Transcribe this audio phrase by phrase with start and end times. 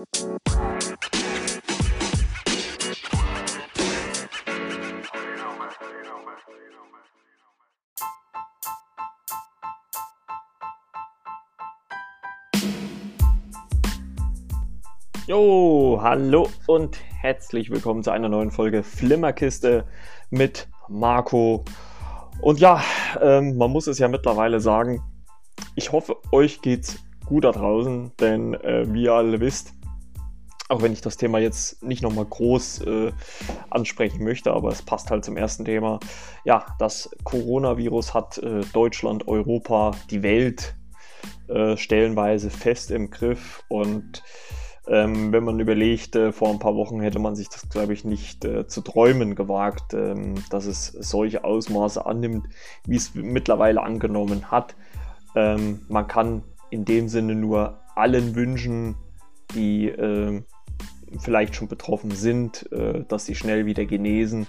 [0.00, 0.06] Jo,
[16.00, 19.84] hallo und herzlich willkommen zu einer neuen Folge Flimmerkiste
[20.30, 21.66] mit Marco.
[22.40, 22.82] Und ja,
[23.20, 25.02] ähm, man muss es ja mittlerweile sagen,
[25.76, 29.74] ich hoffe, euch geht's gut da draußen, denn äh, wie ihr alle wisst,
[30.70, 33.12] auch wenn ich das Thema jetzt nicht nochmal groß äh,
[33.70, 35.98] ansprechen möchte, aber es passt halt zum ersten Thema.
[36.44, 40.76] Ja, das Coronavirus hat äh, Deutschland, Europa, die Welt
[41.48, 44.22] äh, stellenweise fest im Griff und
[44.86, 48.04] ähm, wenn man überlegt, äh, vor ein paar Wochen hätte man sich das, glaube ich,
[48.04, 52.46] nicht äh, zu träumen gewagt, ähm, dass es solche Ausmaße annimmt,
[52.86, 54.74] wie es mittlerweile angenommen hat.
[55.36, 58.96] Ähm, man kann in dem Sinne nur allen wünschen,
[59.54, 60.42] die äh,
[61.18, 64.46] vielleicht schon betroffen sind, äh, dass sie schnell wieder genesen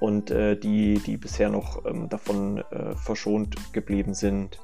[0.00, 4.60] und äh, die, die bisher noch ähm, davon äh, verschont geblieben sind,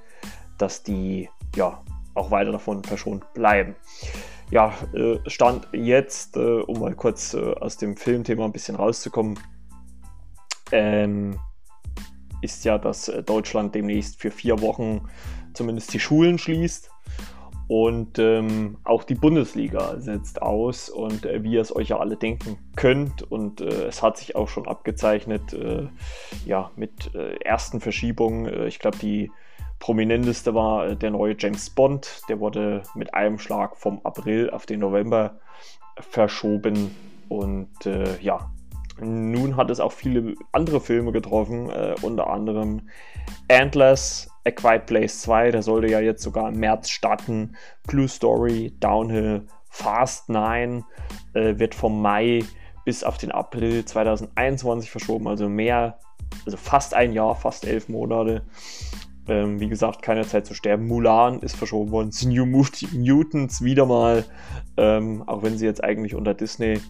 [0.58, 1.82] dass die ja
[2.14, 3.76] auch weiter davon verschont bleiben
[4.50, 9.38] ja, äh, Stand jetzt, äh, um mal kurz aus dem Filmthema ein bisschen rauszukommen,
[10.72, 11.38] ähm,
[12.42, 15.08] ist ja, dass Deutschland demnächst für vier Wochen
[15.52, 16.90] zumindest die Schulen schließt.
[17.70, 22.16] Und ähm, auch die Bundesliga setzt aus und äh, wie ihr es euch ja alle
[22.16, 23.22] denken könnt.
[23.22, 25.86] Und äh, es hat sich auch schon abgezeichnet, äh,
[26.44, 28.66] ja, mit ersten Verschiebungen.
[28.66, 29.30] ich glaube, die
[29.78, 32.22] prominenteste war äh, der neue James Bond.
[32.28, 35.38] Der wurde mit einem Schlag vom April auf den November
[35.98, 36.94] verschoben.
[37.28, 38.50] Und äh, ja,
[39.00, 42.82] nun hat es auch viele andere Filme getroffen, äh, unter anderem
[43.48, 47.56] Antlers, A Quiet Place 2, der sollte ja jetzt sogar im März starten.
[47.86, 50.84] Blue Story, Downhill, Fast 9
[51.34, 52.44] äh, wird vom Mai
[52.84, 55.98] bis auf den April 2021 verschoben, also mehr,
[56.44, 58.42] also fast ein Jahr, fast elf Monate.
[59.28, 60.88] Ähm, wie gesagt, keine Zeit zu sterben.
[60.88, 62.10] Mulan ist verschoben worden.
[62.10, 64.24] The New Mutants wieder mal,
[64.76, 66.80] ähm, auch wenn sie jetzt eigentlich unter Disney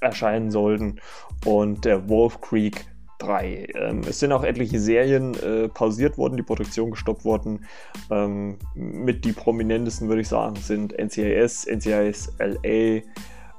[0.00, 1.00] erscheinen sollten.
[1.44, 2.86] Und der Wolf Creek
[3.18, 3.68] 3.
[3.74, 7.66] Ähm, es sind auch etliche Serien äh, pausiert worden, die Produktion gestoppt worden.
[8.10, 13.02] Ähm, mit die prominentesten würde ich sagen sind NCIS, NCIS LA,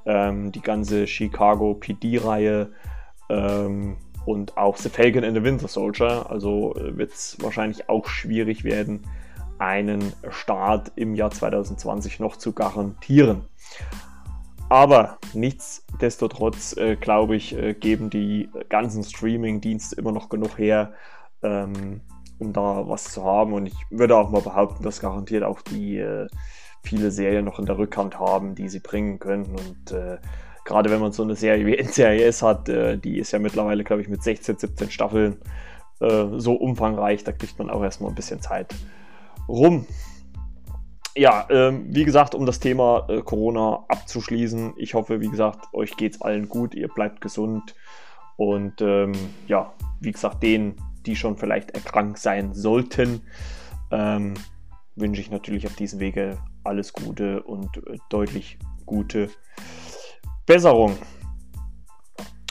[0.06, 2.72] ähm, die ganze Chicago PD-Reihe.
[3.29, 3.97] Ähm,
[4.28, 6.29] und auch The Falcon and the Winter Soldier.
[6.29, 9.03] Also äh, wird es wahrscheinlich auch schwierig werden,
[9.57, 13.45] einen Start im Jahr 2020 noch zu garantieren.
[14.70, 20.94] Aber nichtsdestotrotz, äh, glaube ich, äh, geben die ganzen Streaming-Dienste immer noch genug her,
[21.42, 22.02] ähm,
[22.40, 23.54] um da was zu haben.
[23.54, 26.28] Und ich würde auch mal behaupten, dass garantiert auch die äh,
[26.84, 29.56] viele Serien noch in der Rückhand haben, die sie bringen können.
[29.56, 30.18] Und äh,
[30.66, 34.02] gerade wenn man so eine Serie wie NCIS hat, äh, die ist ja mittlerweile, glaube
[34.02, 35.38] ich, mit 16, 17 Staffeln
[36.02, 38.76] äh, so umfangreich, da kriegt man auch erstmal ein bisschen Zeit
[39.48, 39.86] rum.
[41.18, 45.98] Ja, ähm, wie gesagt, um das Thema äh, Corona abzuschließen, ich hoffe, wie gesagt, euch
[45.98, 47.74] geht es allen gut, ihr bleibt gesund
[48.36, 49.14] und ähm,
[49.48, 50.76] ja, wie gesagt, denen,
[51.08, 53.22] die schon vielleicht erkrankt sein sollten,
[53.90, 54.36] ähm,
[54.96, 59.32] wünsche ich natürlich auf diesem Wege alles Gute und äh, deutlich gute
[60.46, 60.96] Besserung.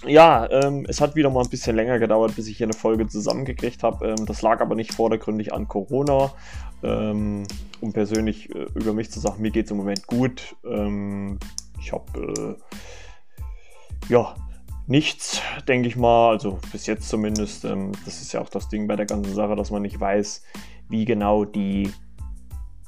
[0.05, 3.07] Ja, ähm, es hat wieder mal ein bisschen länger gedauert, bis ich hier eine Folge
[3.07, 4.09] zusammengekriegt habe.
[4.09, 6.33] Ähm, das lag aber nicht vordergründig an Corona.
[6.83, 7.45] Ähm,
[7.81, 10.57] um persönlich äh, über mich zu sagen, mir geht es im Moment gut.
[10.65, 11.39] Ähm,
[11.79, 12.59] ich habe
[14.09, 14.35] äh, ja
[14.87, 16.31] nichts, denke ich mal.
[16.31, 17.65] Also bis jetzt zumindest.
[17.65, 20.43] Ähm, das ist ja auch das Ding bei der ganzen Sache, dass man nicht weiß,
[20.89, 21.93] wie genau die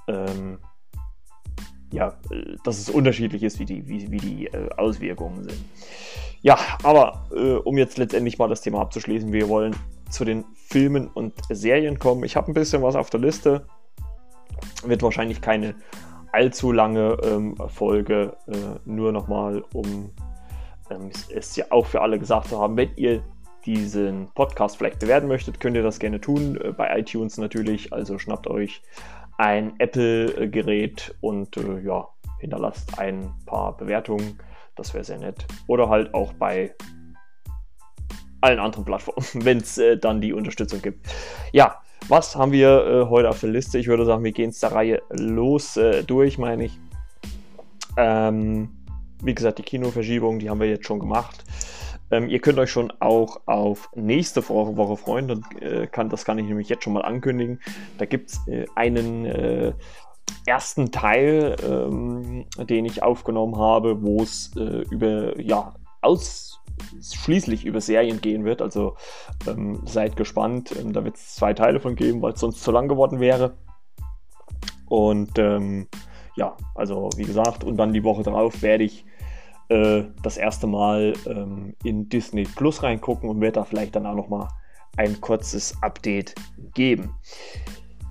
[0.07, 0.59] ähm,
[1.93, 5.59] ja, äh, dass es unterschiedlich ist, wie die, wie, wie die äh, Auswirkungen sind.
[6.41, 9.75] Ja, aber äh, um jetzt letztendlich mal das Thema abzuschließen, wir wollen
[10.11, 12.25] zu den Filmen und Serien kommen.
[12.25, 13.67] Ich habe ein bisschen was auf der Liste.
[14.85, 15.75] Wird wahrscheinlich keine
[16.33, 20.11] allzu lange ähm, Folge, äh, nur nochmal, um
[20.91, 23.23] ähm, es ja auch für alle gesagt zu haben, wenn ihr
[23.65, 27.93] diesen Podcast vielleicht bewerten möchtet, könnt ihr das gerne tun, äh, bei iTunes natürlich.
[27.93, 28.83] Also schnappt euch
[29.37, 32.09] ein Apple-Gerät und äh, ja,
[32.41, 34.39] hinterlasst ein paar Bewertungen.
[34.77, 35.47] Das wäre sehr nett.
[35.67, 36.75] Oder halt auch bei
[38.41, 41.07] allen anderen Plattformen, wenn es äh, dann die Unterstützung gibt.
[41.53, 43.79] Ja, was haben wir äh, heute auf der Liste?
[43.79, 46.79] Ich würde sagen, wir gehen es der Reihe los äh, durch, meine ich.
[47.97, 48.71] Ähm,
[49.23, 51.45] wie gesagt, die Kinoverschiebung, die haben wir jetzt schon gemacht.
[52.11, 55.29] Ähm, ihr könnt euch schon auch auf nächste Woche freuen.
[55.29, 57.61] Dann, äh, kann, das kann ich nämlich jetzt schon mal ankündigen.
[57.99, 59.73] Da gibt es äh, einen äh,
[60.47, 65.75] ersten Teil, ähm, den ich aufgenommen habe, wo es äh, über, ja,
[66.99, 68.63] ausschließlich über Serien gehen wird.
[68.63, 68.97] Also
[69.47, 70.75] ähm, seid gespannt.
[70.79, 73.57] Ähm, da wird es zwei Teile von geben, weil es sonst zu lang geworden wäre.
[74.87, 75.89] Und ähm,
[76.37, 79.05] ja, also wie gesagt, und dann die Woche darauf werde ich
[79.69, 84.15] äh, das erste Mal ähm, in Disney Plus reingucken und werde da vielleicht dann auch
[84.15, 84.49] nochmal
[84.97, 86.35] ein kurzes Update
[86.75, 87.15] geben.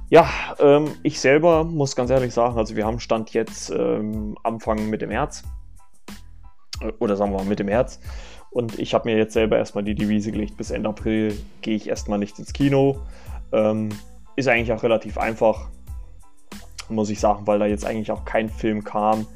[0.10, 0.30] Ja,
[0.60, 5.08] ähm, ich selber muss ganz ehrlich sagen, also wir haben Stand jetzt ähm, Anfang Mitte
[5.08, 5.44] März.
[6.80, 8.00] Äh, oder sagen wir mal Mitte März.
[8.52, 11.88] Und ich habe mir jetzt selber erstmal die Devise gelegt, bis Ende April gehe ich
[11.88, 13.02] erstmal nicht ins Kino.
[13.52, 13.90] Ähm,
[14.36, 15.70] ist eigentlich auch relativ einfach,
[16.90, 19.28] muss ich sagen, weil da jetzt eigentlich auch kein Film kam,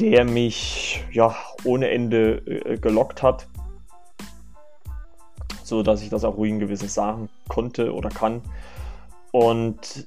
[0.00, 1.34] der mich ja
[1.64, 3.46] ohne Ende äh, gelockt hat.
[5.62, 8.42] So dass ich das auch ruhigen Gewissens sagen konnte oder kann.
[9.30, 10.04] Und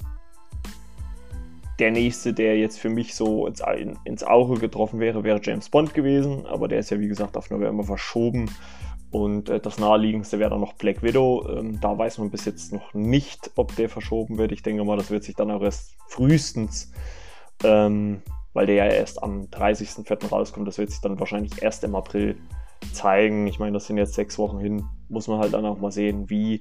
[1.80, 3.62] der nächste, der jetzt für mich so ins,
[4.06, 6.46] ins Auge getroffen wäre, wäre James Bond gewesen.
[6.46, 8.50] Aber der ist ja wie gesagt auf November verschoben.
[9.12, 11.48] Und äh, das naheliegendste wäre dann noch Black Widow.
[11.50, 14.52] Ähm, da weiß man bis jetzt noch nicht, ob der verschoben wird.
[14.52, 16.92] Ich denke mal, das wird sich dann auch erst frühestens,
[17.64, 18.22] ähm,
[18.54, 20.30] weil der ja erst am 30.04.
[20.30, 22.38] rauskommt, das wird sich dann wahrscheinlich erst im April
[22.92, 23.48] zeigen.
[23.48, 24.84] Ich meine, das sind jetzt sechs Wochen hin.
[25.10, 26.60] Muss man halt dann auch mal sehen, wie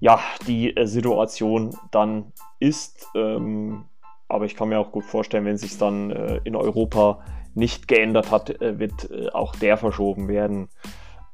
[0.00, 3.06] ja, die äh, Situation dann ist.
[3.14, 3.84] Ähm,
[4.32, 7.24] aber ich kann mir auch gut vorstellen, wenn sich dann äh, in Europa
[7.54, 10.68] nicht geändert hat, äh, wird äh, auch der verschoben werden,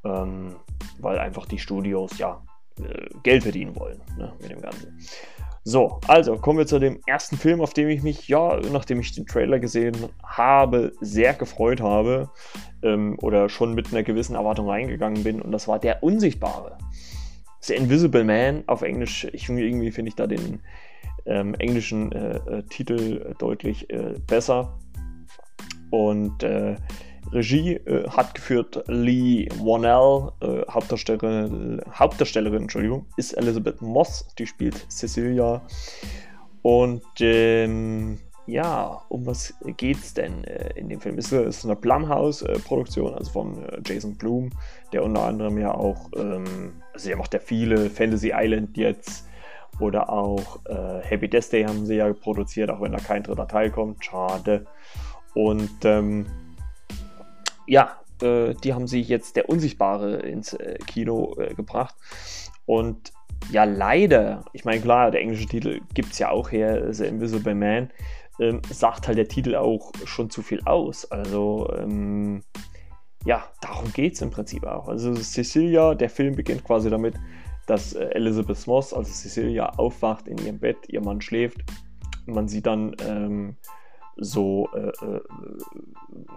[0.04, 0.56] ähm,
[0.98, 2.42] weil einfach die Studios ja
[2.80, 4.98] äh, Geld verdienen wollen ne, mit dem Ganzen.
[5.62, 9.14] So, also kommen wir zu dem ersten Film, auf dem ich mich, ja, nachdem ich
[9.14, 12.30] den Trailer gesehen habe, sehr gefreut habe
[12.82, 16.78] ähm, oder schon mit einer gewissen Erwartung reingegangen bin und das war Der Unsichtbare.
[17.60, 19.26] The Invisible Man auf Englisch.
[19.32, 20.60] Ich irgendwie finde ich da den
[21.28, 24.78] ähm, englischen äh, äh, Titel deutlich äh, besser.
[25.90, 26.76] Und äh,
[27.32, 34.90] Regie äh, hat geführt Lee Wannell, äh, Hauptdarstellerin, Hauptdarstellerin Entschuldigung, ist Elizabeth Moss, die spielt
[34.90, 35.62] Cecilia.
[36.62, 41.18] Und ähm, ja, um was geht's denn äh, in dem Film?
[41.18, 44.50] Es ist, eine Blumhouse-Produktion, also von äh, Jason Blum,
[44.92, 49.27] der unter anderem ja auch, ähm, also er macht ja viele Fantasy Island jetzt
[49.80, 53.46] oder auch äh, Happy Death Day haben sie ja produziert, auch wenn da kein dritter
[53.46, 54.04] Teil kommt.
[54.04, 54.66] Schade.
[55.34, 56.26] Und ähm,
[57.66, 61.94] ja, äh, die haben sich jetzt der Unsichtbare ins äh, Kino äh, gebracht.
[62.66, 63.12] Und
[63.50, 67.54] ja, leider, ich meine, klar, der englische Titel gibt es ja auch her, The Invisible
[67.54, 67.90] Man
[68.40, 71.10] ähm, sagt halt der Titel auch schon zu viel aus.
[71.10, 72.42] Also, ähm,
[73.24, 74.88] ja, darum geht es im Prinzip auch.
[74.88, 77.14] Also, Cecilia, der Film beginnt quasi damit,
[77.68, 81.58] dass äh, Elizabeth Moss, also Cecilia, aufwacht in ihrem Bett, ihr Mann schläft.
[82.26, 83.56] Man sieht dann ähm,
[84.16, 85.20] so äh, äh,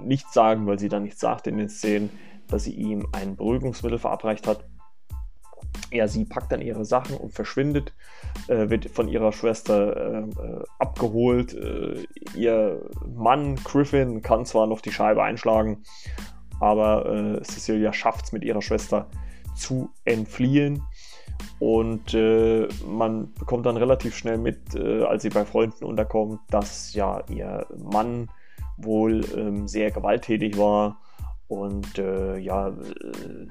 [0.04, 2.10] nichts sagen, weil sie dann nichts sagt in den Szenen,
[2.48, 4.66] dass sie ihm ein Beruhigungsmittel verabreicht hat
[5.92, 7.94] ja, sie packt dann ihre Sachen und verschwindet,
[8.48, 11.56] äh, wird von ihrer Schwester äh, äh, abgeholt.
[12.36, 15.84] Ihr Mann Griffin kann zwar noch die Scheibe einschlagen,
[16.60, 19.08] aber Cecilia schafft es mit ihrer Schwester
[19.56, 20.84] zu entfliehen.
[21.60, 27.24] Und äh, man bekommt dann relativ schnell mit, als sie bei Freunden unterkommt, dass ja
[27.30, 28.30] ihr Mann
[28.78, 30.98] wohl ähm, sehr gewalttätig war
[31.52, 32.74] und äh, ja, äh,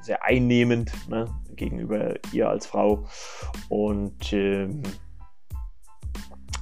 [0.03, 3.07] sehr einnehmend ne, gegenüber ihr als Frau.
[3.69, 4.83] Und ähm,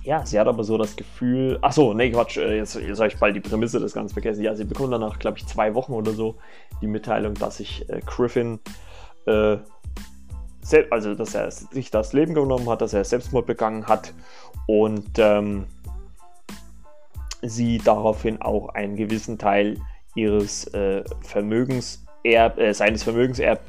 [0.03, 3.09] ja, sie hat aber so das Gefühl, ach so, nee, Quatsch, äh, jetzt, jetzt habe
[3.09, 4.43] ich bald die Prämisse das ganz vergessen.
[4.43, 6.37] Ja, sie bekommt danach, glaube ich, zwei Wochen oder so
[6.81, 8.59] die Mitteilung, dass sich äh, Griffin,
[9.27, 9.59] äh,
[10.91, 14.15] also dass er sich das Leben genommen hat, dass er Selbstmord begangen hat
[14.67, 15.67] und ähm,
[17.43, 19.79] sie daraufhin auch einen gewissen Teil
[20.15, 23.63] ihres äh, Vermögenserb, äh, seines Vermögens erbt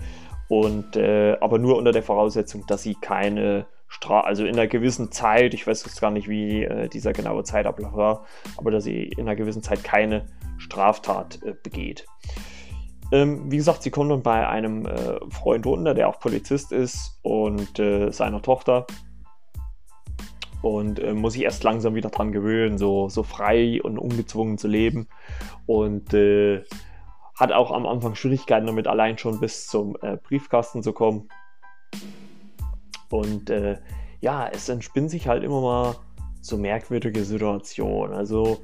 [0.47, 5.11] und äh, aber nur unter der Voraussetzung, dass sie keine Strafe, also in einer gewissen
[5.11, 8.25] Zeit, ich weiß jetzt gar nicht, wie äh, dieser genaue Zeitablauf war,
[8.57, 10.25] aber dass sie in einer gewissen Zeit keine
[10.57, 12.05] Straftat äh, begeht.
[13.11, 17.19] Ähm, wie gesagt, sie kommt dann bei einem äh, Freund unter, der auch Polizist ist
[17.23, 17.77] und
[18.11, 18.85] seiner Tochter
[20.61, 24.67] und äh, muss sich erst langsam wieder dran gewöhnen, so, so frei und ungezwungen zu
[24.67, 25.07] leben.
[25.65, 26.63] Und äh,
[27.35, 31.29] hat auch am Anfang Schwierigkeiten damit, allein schon bis zum äh, Briefkasten zu kommen.
[33.09, 33.77] Und äh,
[34.19, 35.95] ja, es entspinnen sich halt immer mal
[36.41, 38.13] so merkwürdige Situationen.
[38.13, 38.59] Also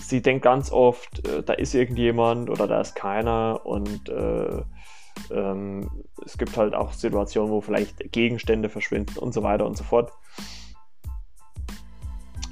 [0.00, 4.62] sie denkt ganz oft, äh, da ist irgendjemand oder da ist keiner und äh,
[5.30, 5.90] ähm,
[6.24, 10.12] es gibt halt auch Situationen, wo vielleicht Gegenstände verschwinden und so weiter und so fort.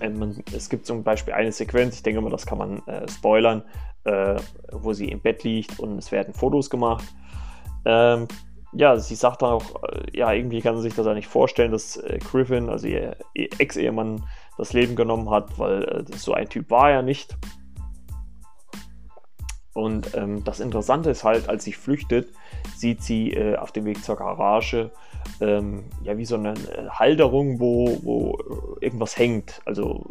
[0.01, 3.09] Ähm, man, es gibt zum Beispiel eine Sequenz, ich denke mal, das kann man äh,
[3.09, 3.63] spoilern,
[4.05, 4.37] äh,
[4.73, 7.05] wo sie im Bett liegt und es werden Fotos gemacht.
[7.85, 8.29] Ähm,
[8.73, 11.73] ja, sie sagt dann auch, äh, ja, irgendwie kann sie sich das ja nicht vorstellen,
[11.73, 14.23] dass äh, Griffin, also ihr, ihr Ex-Ehemann,
[14.59, 17.37] das Leben genommen hat, weil äh, so ein Typ war er nicht.
[19.75, 22.33] Und ähm, das Interessante ist halt, als sie flüchtet,
[22.77, 24.91] sieht sie äh, auf dem Weg zur Garage
[25.41, 28.39] ähm, ja wie so eine äh, Halterung, wo, wo
[28.81, 29.61] irgendwas hängt.
[29.65, 30.05] Also,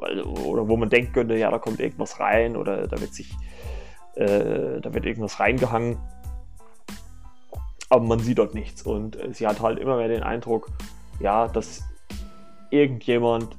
[0.45, 3.31] oder wo man denken könnte, ja, da kommt irgendwas rein oder da wird sich,
[4.15, 5.97] äh, da wird irgendwas reingehangen.
[7.89, 8.83] Aber man sieht dort nichts.
[8.83, 10.69] Und äh, sie hat halt immer mehr den Eindruck,
[11.19, 11.83] ja, dass
[12.71, 13.57] irgendjemand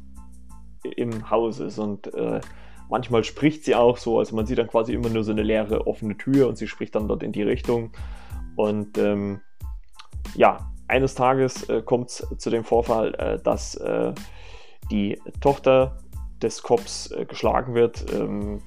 [0.86, 1.78] im Haus ist.
[1.78, 2.40] Und äh,
[2.88, 5.86] manchmal spricht sie auch so, also man sieht dann quasi immer nur so eine leere
[5.86, 7.90] offene Tür und sie spricht dann dort in die Richtung.
[8.56, 9.40] Und ähm,
[10.34, 14.12] ja, eines Tages äh, kommt es zu dem Vorfall, äh, dass äh,
[14.90, 15.98] die Tochter
[16.40, 18.62] des Cops äh, geschlagen wird ähm,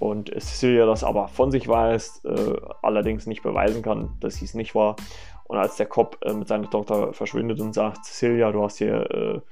[0.00, 4.54] und Cecilia das aber von sich weiß, äh, allerdings nicht beweisen kann, dass sie es
[4.54, 4.96] nicht war.
[5.44, 9.42] Und als der Cop äh, mit seiner Tochter verschwindet und sagt, Cecilia, du hast hier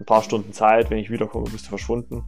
[0.00, 2.24] ein paar Stunden Zeit, wenn ich wiederkomme, bist du verschwunden,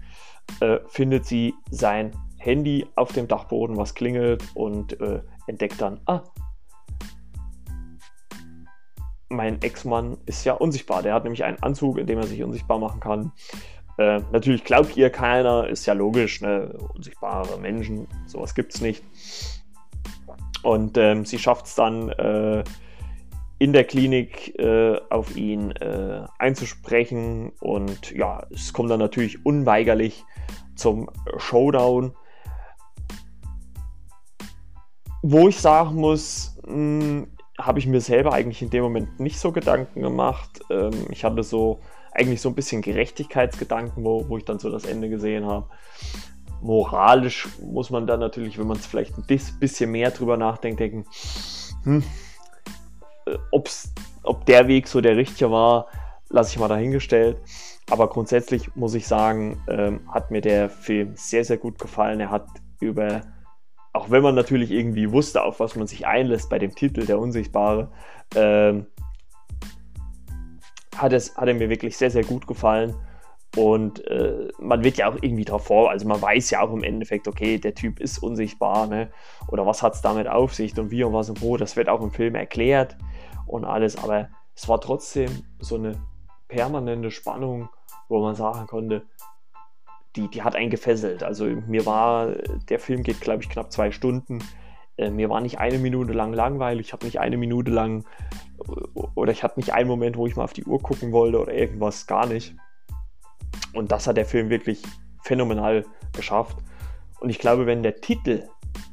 [0.88, 4.98] findet sie sein Handy auf dem Dachboden, was klingelt und
[5.46, 6.22] entdeckt dann, ah,
[9.32, 11.02] mein Ex-Mann ist ja unsichtbar.
[11.02, 13.32] Der hat nämlich einen Anzug, in dem er sich unsichtbar machen kann.
[13.98, 16.76] Äh, natürlich glaubt ihr keiner, ist ja logisch, ne?
[16.94, 19.02] unsichtbare Menschen, sowas gibt es nicht.
[20.62, 22.62] Und ähm, sie schafft es dann äh,
[23.62, 30.24] in der Klinik äh, auf ihn äh, einzusprechen und ja, es kommt dann natürlich unweigerlich
[30.74, 32.12] zum Showdown.
[35.22, 39.52] Wo ich sagen muss, hm, habe ich mir selber eigentlich in dem Moment nicht so
[39.52, 40.60] Gedanken gemacht.
[40.68, 41.78] Ähm, ich hatte so
[42.10, 45.68] eigentlich so ein bisschen Gerechtigkeitsgedanken, wo, wo ich dann so das Ende gesehen habe.
[46.62, 49.24] Moralisch muss man dann natürlich, wenn man es vielleicht ein
[49.60, 51.04] bisschen mehr drüber nachdenkt, denken,
[51.84, 52.02] hm,
[53.26, 55.86] äh, ob der Weg so der richtige war,
[56.28, 57.36] lasse ich mal dahingestellt.
[57.90, 62.20] Aber grundsätzlich muss ich sagen, ähm, hat mir der Film sehr, sehr gut gefallen.
[62.20, 62.46] Er hat
[62.80, 63.22] über
[63.92, 67.18] auch wenn man natürlich irgendwie wusste, auf was man sich einlässt bei dem Titel Der
[67.18, 67.90] Unsichtbare,
[68.34, 68.86] ähm,
[70.96, 72.94] hat, es, hat er mir wirklich sehr, sehr gut gefallen.
[73.56, 76.82] Und äh, man wird ja auch irgendwie drauf vor, also man weiß ja auch im
[76.82, 79.10] Endeffekt, okay, der Typ ist unsichtbar, ne?
[79.48, 81.90] Oder was hat es damit auf sich und wie und was und wo, das wird
[81.90, 82.96] auch im Film erklärt
[83.46, 85.28] und alles, aber es war trotzdem
[85.58, 86.00] so eine
[86.48, 87.68] permanente Spannung,
[88.08, 89.02] wo man sagen konnte,
[90.16, 91.22] die, die hat einen gefesselt.
[91.22, 92.28] Also mir war,
[92.68, 94.40] der Film geht, glaube ich, knapp zwei Stunden.
[94.96, 98.04] Äh, mir war nicht eine Minute lang langweilig, ich habe nicht eine Minute lang
[99.14, 101.52] oder ich hatte nicht einen Moment, wo ich mal auf die Uhr gucken wollte oder
[101.52, 102.54] irgendwas, gar nicht.
[103.72, 104.82] Und das hat der Film wirklich
[105.22, 106.56] phänomenal geschafft.
[107.20, 108.44] Und ich glaube, wenn der Titel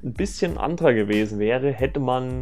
[0.04, 2.42] ein bisschen anderer gewesen wäre, hätte man,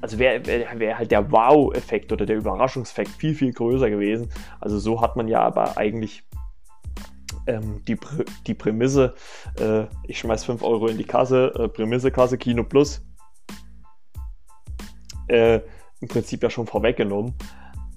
[0.00, 4.30] also wäre wär, wär halt der Wow-Effekt oder der Überraschungseffekt viel, viel größer gewesen.
[4.60, 6.22] Also so hat man ja aber eigentlich
[7.46, 7.96] ähm, die,
[8.46, 9.14] die Prämisse,
[9.58, 13.02] äh, ich schmeiß 5 Euro in die Kasse, äh, Prämisse Kasse Kino Plus,
[15.28, 15.60] äh,
[16.00, 17.34] im Prinzip ja schon vorweggenommen.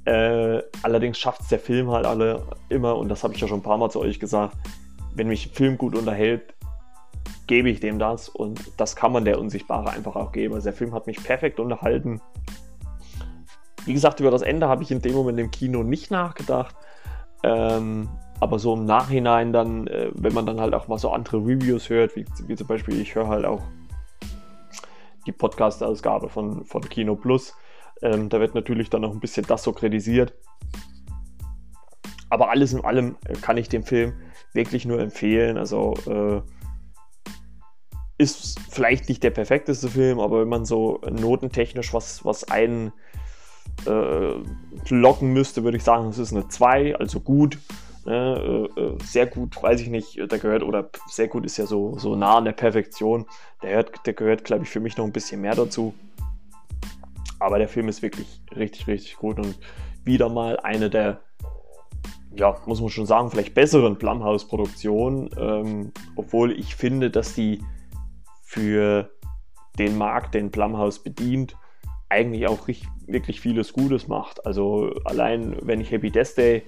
[0.06, 3.60] Äh, allerdings schafft es der Film halt alle immer, und das habe ich ja schon
[3.60, 4.56] ein paar Mal zu euch gesagt,
[5.16, 6.54] wenn mich ein Film gut unterhält,
[7.48, 10.56] gebe ich dem das und das kann man der Unsichtbare einfach auch geben.
[10.56, 12.22] Also der Film hat mich perfekt unterhalten.
[13.86, 16.76] Wie gesagt, über das Ende habe ich in dem Moment im Kino nicht nachgedacht.
[17.44, 21.38] Ähm, aber so im Nachhinein dann, äh, wenn man dann halt auch mal so andere
[21.38, 23.62] Reviews hört, wie, wie zum Beispiel, ich höre halt auch
[25.26, 27.56] die Podcast-Ausgabe von, von Kino Plus,
[28.04, 30.34] ähm, da wird natürlich dann noch ein bisschen das so kritisiert.
[32.30, 34.14] Aber alles in allem äh, kann ich den Film
[34.54, 35.58] wirklich nur empfehlen.
[35.58, 36.42] Also äh,
[38.18, 42.92] ist vielleicht nicht der perfekteste Film, aber wenn man so notentechnisch was, was einen
[43.86, 44.34] äh,
[44.90, 47.58] locken müsste, würde ich sagen, es ist eine 2, also gut.
[48.06, 51.66] Ne, äh, äh, sehr gut, weiß ich nicht, der gehört, oder sehr gut ist ja
[51.66, 53.26] so, so nah an der Perfektion.
[53.62, 55.94] Der, der gehört, glaube ich, für mich noch ein bisschen mehr dazu.
[57.40, 59.58] Aber der Film ist wirklich richtig, richtig gut und
[60.04, 61.22] wieder mal eine der,
[62.36, 65.30] ja, muss man schon sagen, vielleicht besseren Blumhouse-Produktionen.
[65.38, 67.64] Ähm, obwohl ich finde, dass die
[68.44, 69.10] für
[69.78, 71.56] den Markt, den Blumhouse bedient,
[72.10, 72.68] eigentlich auch
[73.08, 74.46] wirklich vieles Gutes macht.
[74.46, 76.64] Also allein, wenn ich Happy Death Day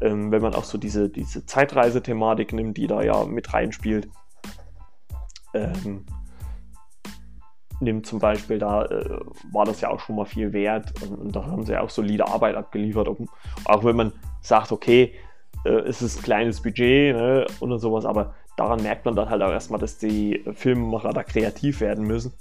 [0.00, 4.08] ähm, wenn man auch so diese, diese Zeitreise-Thematik nimmt, die da ja mit reinspielt.
[5.54, 6.04] Ähm,
[7.80, 9.20] nimmt zum Beispiel, da äh,
[9.52, 11.90] war das ja auch schon mal viel wert und, und, da haben sie ja auch
[11.90, 13.08] solide Arbeit abgeliefert.
[13.64, 15.14] Auch wenn man sagt, okay,
[15.64, 19.42] äh, ist es ein kleines Budget ne, und sowas, aber daran merkt man dann halt
[19.42, 22.32] auch erstmal, dass die Filmemacher da kreativ werden müssen.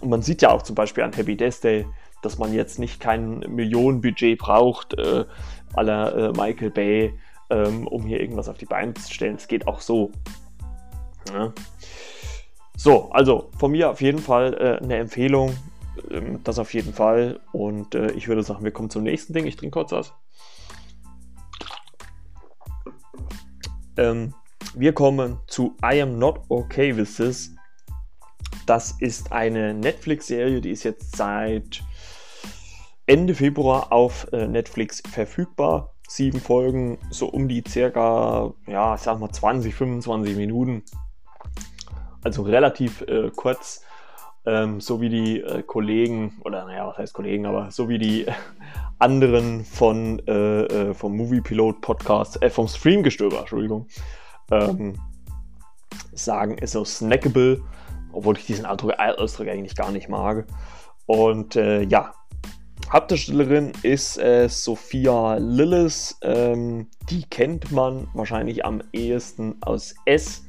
[0.00, 1.86] Und man sieht ja auch zum Beispiel an Happy Death Day,
[2.22, 5.24] dass man jetzt nicht kein Millionenbudget braucht, äh,
[5.74, 7.14] aller äh, Michael Bay,
[7.50, 9.36] ähm, um hier irgendwas auf die Beine zu stellen.
[9.36, 10.12] Es geht auch so.
[11.32, 11.52] Ja.
[12.78, 15.52] So, also von mir auf jeden Fall äh, eine Empfehlung.
[16.12, 17.40] Ähm, das auf jeden Fall.
[17.50, 19.48] Und äh, ich würde sagen, wir kommen zum nächsten Ding.
[19.48, 20.14] Ich trinke kurz was.
[23.96, 24.32] Ähm,
[24.74, 27.50] wir kommen zu I Am Not Okay With This.
[28.64, 31.82] Das ist eine Netflix-Serie, die ist jetzt seit
[33.06, 35.94] Ende Februar auf äh, Netflix verfügbar.
[36.06, 40.84] Sieben Folgen, so um die circa, ja, ich sag mal 20, 25 Minuten.
[42.28, 43.80] Also relativ äh, kurz,
[44.44, 48.26] ähm, so wie die äh, Kollegen, oder naja, was heißt Kollegen, aber so wie die
[48.98, 53.86] anderen von, äh, äh, vom Movie Pilot Podcast, äh, vom Streamgestöber, Entschuldigung,
[54.50, 55.00] ähm,
[56.12, 57.62] sagen, ist so snackable,
[58.12, 60.46] obwohl ich diesen Ausdruck, Ausdruck eigentlich gar nicht mag.
[61.06, 62.12] Und äh, ja,
[62.92, 66.18] Hauptdarstellerin ist äh, Sophia Lillis.
[66.20, 70.42] Ähm, die kennt man wahrscheinlich am ehesten aus S.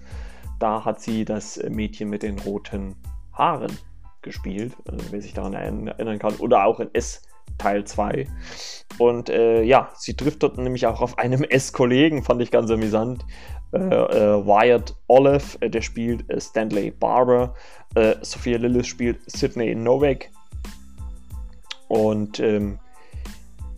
[0.59, 2.95] Da hat sie das Mädchen mit den roten
[3.33, 3.71] Haaren
[4.21, 6.35] gespielt, äh, wer sich daran erinnern kann.
[6.35, 7.21] Oder auch in S
[7.57, 8.27] Teil 2.
[8.97, 13.25] Und äh, ja, sie trifft dort nämlich auch auf einem S-Kollegen, fand ich ganz amüsant.
[13.71, 17.53] Äh, äh, Wyatt Olive, äh, der spielt äh, Stanley Barber.
[18.21, 20.29] Sophia Lillis spielt Sidney Novak.
[21.87, 22.77] Und ähm,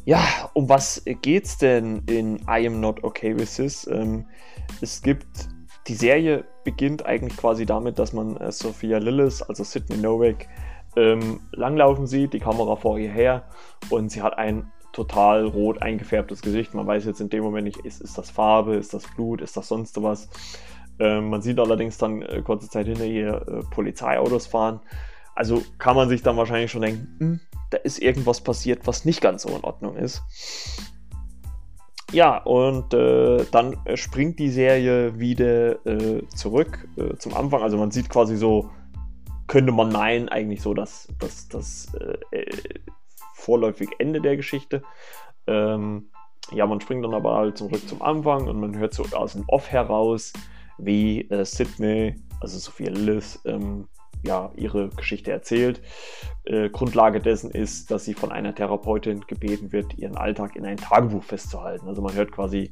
[0.04, 0.22] ja,
[0.54, 3.88] um was geht's denn in I Am Not Okay With This?
[3.88, 4.26] Ähm,
[4.82, 5.48] es gibt,
[5.88, 10.48] die Serie beginnt eigentlich quasi damit, dass man Sophia Lillis, also Sidney Novak,
[10.96, 13.44] ähm, langlaufen sieht, die Kamera vor ihr her
[13.90, 16.74] und sie hat ein total rot eingefärbtes Gesicht.
[16.74, 19.56] Man weiß jetzt in dem Moment nicht, ist, ist das Farbe, ist das Blut, ist
[19.56, 20.30] das sonst was.
[21.00, 24.82] Ähm, man sieht allerdings dann äh, kurze Zeit hinter ihr äh, Polizeiautos fahren.
[25.34, 29.22] Also kann man sich dann wahrscheinlich schon denken, hm, da ist irgendwas passiert, was nicht
[29.22, 30.22] ganz so in Ordnung ist.
[32.12, 37.62] Ja, und äh, dann springt die Serie wieder äh, zurück äh, zum Anfang.
[37.62, 38.70] Also man sieht quasi so
[39.52, 42.80] könnte man meinen, eigentlich so das, das, das äh, äh,
[43.34, 44.82] vorläufig Ende der Geschichte.
[45.46, 46.10] Ähm,
[46.54, 49.44] ja, man springt dann aber halt zurück zum Anfang und man hört so aus dem
[49.48, 50.32] Off heraus,
[50.78, 53.90] wie äh, Sydney, also Sophia Lillis, ähm,
[54.24, 55.82] ja, ihre Geschichte erzählt.
[56.46, 60.78] Äh, Grundlage dessen ist, dass sie von einer Therapeutin gebeten wird, ihren Alltag in ein
[60.78, 61.88] Tagebuch festzuhalten.
[61.88, 62.72] Also man hört quasi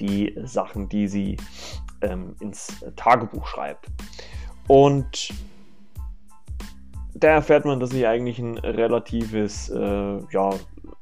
[0.00, 1.36] die Sachen, die sie
[2.00, 3.86] ähm, ins Tagebuch schreibt.
[4.66, 5.32] Und
[7.14, 10.50] da erfährt man, dass sie eigentlich ein relatives, äh, ja,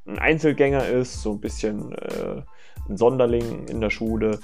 [0.07, 2.43] ein Einzelgänger ist, so ein bisschen äh,
[2.89, 4.41] ein Sonderling in der Schule,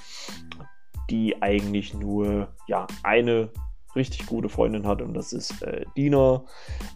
[1.09, 3.49] die eigentlich nur, ja, eine
[3.95, 6.43] richtig gute Freundin hat und das ist äh, Dina.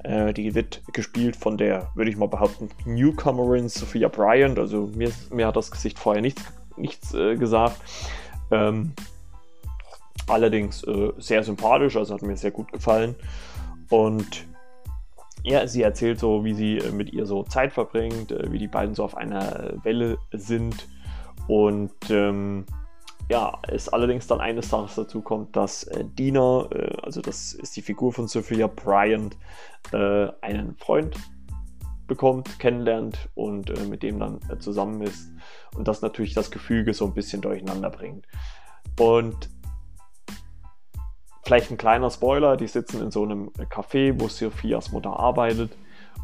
[0.03, 4.59] Äh, die wird gespielt von der, würde ich mal behaupten, Newcomerin Sophia Bryant.
[4.59, 6.43] Also mir, mir hat das Gesicht vorher nichts,
[6.77, 7.79] nichts äh, gesagt.
[8.51, 8.93] Ähm,
[10.27, 13.15] allerdings äh, sehr sympathisch, also hat mir sehr gut gefallen.
[13.89, 14.47] Und
[15.43, 18.67] ja, sie erzählt so, wie sie äh, mit ihr so Zeit verbringt, äh, wie die
[18.67, 20.87] beiden so auf einer Welle sind.
[21.47, 22.65] Und ähm,
[23.29, 27.75] ja, es allerdings dann eines Tages dazu kommt, dass äh, Dina, äh, also das ist
[27.77, 29.37] die Figur von Sophia Bryant,
[29.91, 31.15] äh, einen Freund
[32.07, 35.31] bekommt, kennenlernt und äh, mit dem dann zusammen ist.
[35.75, 38.25] Und das natürlich das Gefüge so ein bisschen durcheinander bringt.
[38.99, 39.49] Und
[41.49, 45.71] Vielleicht ein kleiner Spoiler, die sitzen in so einem Café, wo Sophias Mutter arbeitet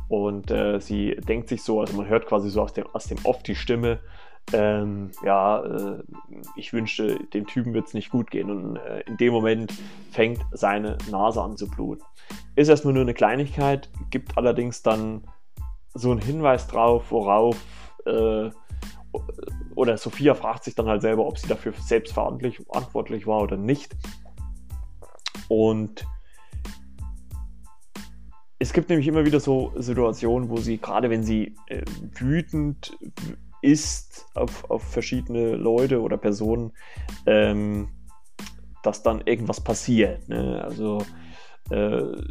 [0.07, 3.17] und äh, sie denkt sich so, also man hört quasi so aus dem, aus dem
[3.23, 4.01] Off die Stimme,
[4.53, 6.03] ähm, ja, äh,
[6.55, 8.49] ich wünschte, dem Typen wird es nicht gut gehen.
[8.49, 9.73] Und äh, in dem Moment
[10.11, 12.03] fängt seine Nase an zu bluten.
[12.55, 15.23] Ist erstmal nur eine Kleinigkeit, gibt allerdings dann
[15.93, 17.57] so einen Hinweis drauf, worauf,
[18.05, 18.49] äh,
[19.75, 23.95] oder Sophia fragt sich dann halt selber, ob sie dafür selbst verantwortlich war oder nicht.
[25.47, 26.05] Und
[28.59, 31.83] es gibt nämlich immer wieder so Situationen, wo sie, gerade wenn sie äh,
[32.17, 32.97] wütend
[33.65, 36.71] ist auf, auf verschiedene Leute oder Personen,
[37.25, 37.89] ähm,
[38.83, 40.29] dass dann irgendwas passiert.
[40.29, 40.63] Ne?
[40.63, 40.99] Also
[41.71, 42.21] äh,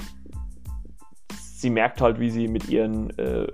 [1.32, 3.48] sie merkt halt, wie sie mit ihren, äh,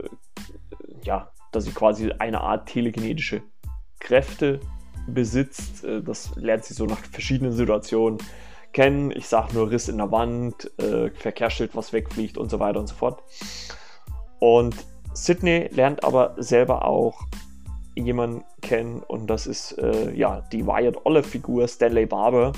[1.02, 3.42] ja, dass sie quasi eine Art telekinetische
[3.98, 4.60] Kräfte
[5.06, 5.82] besitzt.
[5.84, 8.18] Äh, das lernt sie so nach verschiedenen Situationen
[8.72, 9.10] kennen.
[9.10, 12.88] Ich sage nur Riss in der Wand, äh, Verkehrsschild, was wegfliegt und so weiter und
[12.88, 13.22] so fort.
[14.38, 14.76] Und
[15.14, 17.24] Sydney lernt aber selber auch
[18.06, 22.52] jemanden kennen und das ist äh, ja die Wyatt Olive Figur Stanley Barber,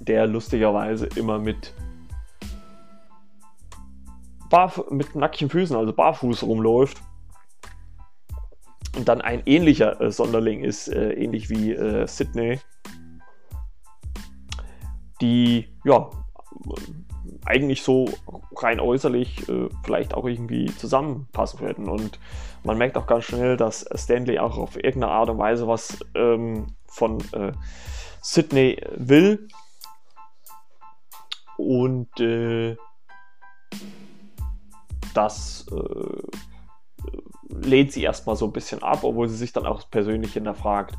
[0.00, 1.74] der lustigerweise immer mit
[4.48, 7.02] Barf mit nackten Füßen, also barfuß rumläuft.
[8.96, 12.60] Und dann ein ähnlicher äh, Sonderling ist, äh, ähnlich wie äh, Sydney,
[15.20, 16.08] die ja
[17.46, 18.06] eigentlich so
[18.56, 21.88] rein äußerlich äh, vielleicht auch irgendwie zusammenpassen würden.
[21.88, 22.18] Und
[22.64, 26.66] man merkt auch ganz schnell, dass Stanley auch auf irgendeine Art und Weise was ähm,
[26.86, 27.52] von äh,
[28.22, 29.48] Sydney will.
[31.56, 32.76] Und äh,
[35.14, 36.22] das äh,
[37.48, 40.94] lehnt sie erstmal so ein bisschen ab, obwohl sie sich dann auch persönlich hinterfragt,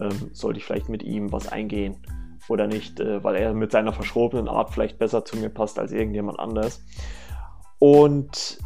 [0.00, 2.04] ähm, sollte ich vielleicht mit ihm was eingehen
[2.48, 5.92] oder nicht, äh, weil er mit seiner verschrobenen Art vielleicht besser zu mir passt als
[5.92, 6.84] irgendjemand anders.
[7.78, 8.58] Und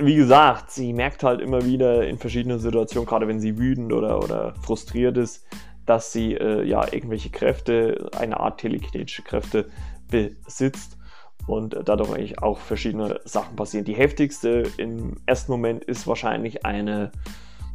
[0.00, 4.22] wie gesagt, sie merkt halt immer wieder in verschiedenen Situationen, gerade wenn sie wütend oder,
[4.22, 5.44] oder frustriert ist,
[5.86, 9.68] dass sie äh, ja irgendwelche Kräfte, eine Art telekinetische Kräfte
[10.08, 10.98] besitzt
[11.46, 13.86] und dadurch eigentlich auch verschiedene Sachen passieren.
[13.86, 17.10] Die heftigste im ersten Moment ist wahrscheinlich eine,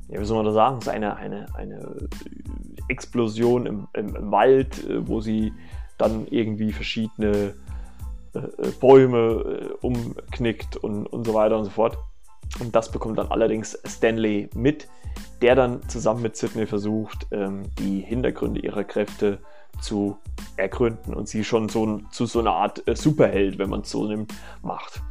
[0.09, 2.07] ja, wie soll man das sagen, ist eine, eine, eine
[2.87, 5.53] Explosion im, im, im Wald, äh, wo sie
[5.97, 7.53] dann irgendwie verschiedene
[8.33, 11.97] äh, äh, Bäume äh, umknickt und, und so weiter und so fort.
[12.59, 14.87] Und das bekommt dann allerdings Stanley mit,
[15.41, 19.39] der dann zusammen mit Sidney versucht, ähm, die Hintergründe ihrer Kräfte
[19.81, 20.17] zu
[20.55, 24.05] ergründen und sie schon so zu so einer Art äh, Superheld, wenn man es so
[24.05, 25.01] nimmt, macht.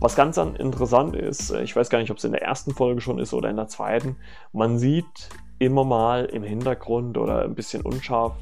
[0.00, 3.00] Was ganz interessant ist, äh, ich weiß gar nicht, ob es in der ersten Folge
[3.00, 4.16] schon ist oder in der zweiten,
[4.52, 8.34] man sieht immer mal im Hintergrund oder ein bisschen unscharf,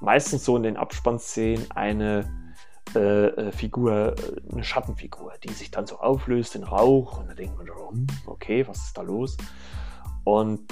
[0.00, 2.28] meistens so in den Abspannszenen, eine
[2.94, 4.14] äh, äh Figur,
[4.50, 8.66] eine Schattenfigur, die sich dann so auflöst in Rauch und da denkt man, hm, okay,
[8.66, 9.36] was ist da los?
[10.24, 10.64] Und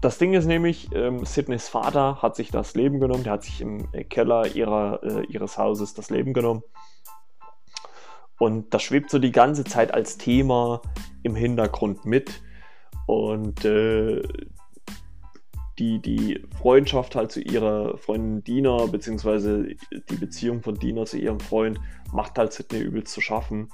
[0.00, 3.60] das Ding ist nämlich, ähm, Sidneys Vater hat sich das Leben genommen, der hat sich
[3.60, 6.62] im Keller ihrer, äh, ihres Hauses das Leben genommen.
[8.38, 10.80] Und das schwebt so die ganze Zeit als Thema
[11.24, 12.40] im Hintergrund mit.
[13.06, 14.22] Und äh,
[15.78, 19.68] die, die Freundschaft halt zu ihrer Freundin Dina, beziehungsweise
[20.10, 21.80] die Beziehung von Dina zu ihrem Freund,
[22.12, 23.70] macht halt Sidney übelst zu schaffen.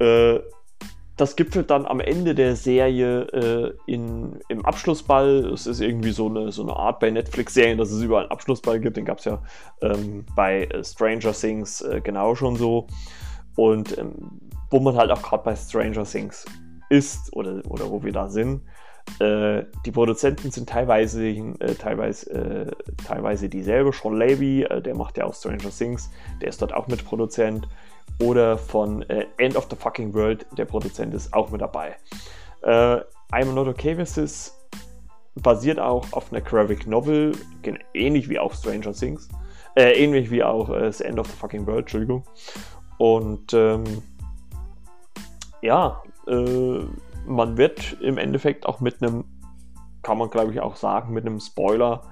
[0.00, 0.40] Äh,
[1.18, 5.50] das gipfelt dann am Ende der Serie äh, in, im Abschlussball.
[5.52, 8.78] Es ist irgendwie so eine, so eine Art bei Netflix-Serien, dass es überall einen Abschlussball
[8.78, 8.96] gibt.
[8.96, 9.42] Den gab es ja
[9.82, 12.86] ähm, bei äh, Stranger Things äh, genau schon so.
[13.56, 16.44] Und ähm, wo man halt auch gerade bei Stranger Things
[16.88, 18.62] ist oder, oder wo wir da sind.
[19.18, 22.70] Äh, die Produzenten sind teilweise, äh, teilweise, äh,
[23.04, 23.92] teilweise dieselbe.
[23.92, 27.66] Sean Levy, äh, der macht ja auch Stranger Things, der ist dort auch Mitproduzent.
[28.20, 31.96] Oder von äh, End of the Fucking World, der Produzent ist auch mit dabei.
[32.62, 33.00] Äh,
[33.32, 34.54] I'm Not Okay With This
[35.36, 37.32] basiert auch auf einer Graphic Novel,
[37.94, 39.28] ähnlich wie auch Stranger Things.
[39.76, 42.24] ähnlich wie auch The End of the Fucking World, Entschuldigung.
[42.98, 43.84] Und ähm,
[45.62, 46.80] ja, äh,
[47.26, 49.24] man wird im Endeffekt auch mit einem,
[50.02, 52.02] kann man glaube ich auch sagen, mit einem Spoiler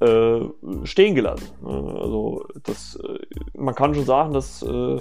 [0.00, 0.40] äh,
[0.84, 1.48] stehen gelassen.
[1.62, 1.98] Ne?
[2.00, 3.18] Also das, äh,
[3.54, 4.98] man kann schon sagen, dass äh,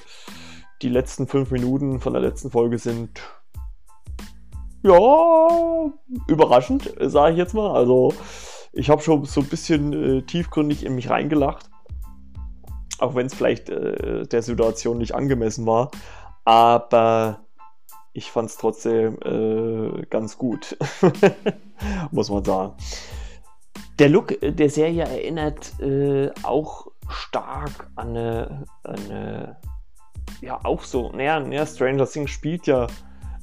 [0.81, 3.21] die letzten fünf Minuten von der letzten Folge sind
[4.84, 5.91] ja
[6.27, 7.71] überraschend, sage ich jetzt mal.
[7.71, 8.13] Also
[8.71, 11.69] ich habe schon so ein bisschen äh, tiefgründig in mich reingelacht,
[12.99, 15.91] auch wenn es vielleicht äh, der Situation nicht angemessen war.
[16.43, 17.45] Aber
[18.13, 20.77] ich fand es trotzdem äh, ganz gut,
[22.12, 22.73] muss man sagen.
[23.99, 29.58] Der Look der Serie erinnert äh, auch stark an eine, eine,
[30.41, 32.88] ja auch so, naja, naja, Stranger Things spielt ja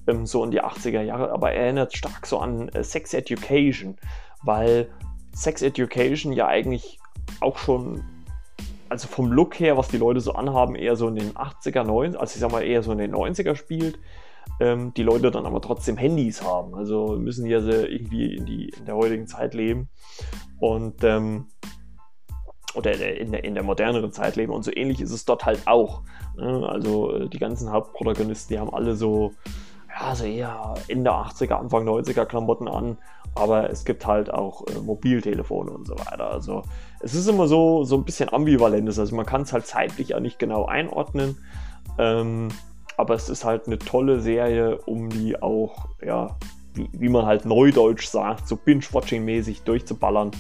[0.07, 3.97] ähm, so in die 80er Jahre, aber erinnert stark so an äh, Sex Education,
[4.43, 4.91] weil
[5.35, 6.99] Sex Education ja eigentlich
[7.41, 8.05] auch schon
[8.91, 12.17] also vom Look her, was die Leute so anhaben, eher so in den 80er, 90er,
[12.17, 13.99] also ich sag mal eher so in den 90er spielt
[14.61, 16.75] ähm, die Leute dann aber trotzdem Handys haben.
[16.75, 19.89] Also müssen ja irgendwie in, die, in der heutigen Zeit leben
[20.61, 21.47] und ähm,
[22.75, 24.53] oder in der, in der moderneren Zeit leben.
[24.53, 26.03] Und so ähnlich ist es dort halt auch.
[26.37, 26.67] Ne?
[26.69, 29.33] Also äh, die ganzen Hauptprotagonisten, die haben alle so,
[29.89, 32.99] ja, so eher Ende 80er, Anfang 90er Klamotten an.
[33.35, 36.31] Aber es gibt halt auch äh, Mobiltelefone und so weiter.
[36.31, 36.63] Also
[37.01, 38.99] es ist immer so, so ein bisschen ambivalentes.
[38.99, 41.39] Also man kann es halt zeitlich ja nicht genau einordnen.
[41.99, 42.49] Ähm,
[42.97, 46.37] aber es ist halt eine tolle Serie, um die auch, ja,
[46.75, 50.31] wie, wie man halt neudeutsch sagt, so Binge-Watching-mäßig durchzuballern.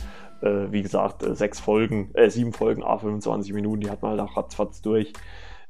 [0.40, 4.20] Äh, wie gesagt, äh, sechs Folgen, äh, sieben Folgen, A25 Minuten, die hat man halt
[4.20, 5.12] auch ratzfatz durch.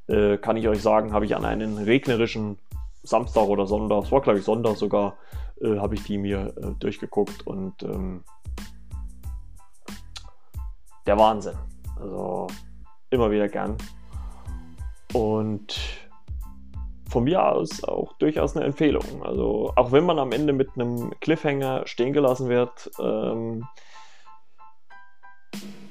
[0.09, 2.59] Äh, kann ich euch sagen, habe ich an einem regnerischen
[3.03, 5.17] Samstag oder Sonntag, es war glaube ich Sonntag sogar,
[5.61, 8.25] äh, habe ich die mir äh, durchgeguckt und ähm,
[11.07, 11.57] der Wahnsinn.
[12.01, 12.47] Also
[13.11, 13.77] immer wieder gern.
[15.13, 15.77] Und
[17.13, 19.23] von mir aus auch durchaus eine Empfehlung.
[19.23, 23.65] Also auch wenn man am Ende mit einem Cliffhanger stehen gelassen wird, ähm,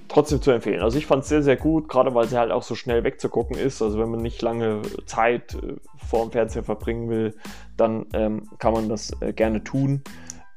[0.07, 0.81] trotzdem zu empfehlen.
[0.81, 3.55] Also ich fand es sehr, sehr gut, gerade weil sie halt auch so schnell wegzugucken
[3.55, 3.81] ist.
[3.81, 7.35] Also wenn man nicht lange Zeit äh, vor dem Fernseher verbringen will,
[7.77, 10.03] dann ähm, kann man das äh, gerne tun.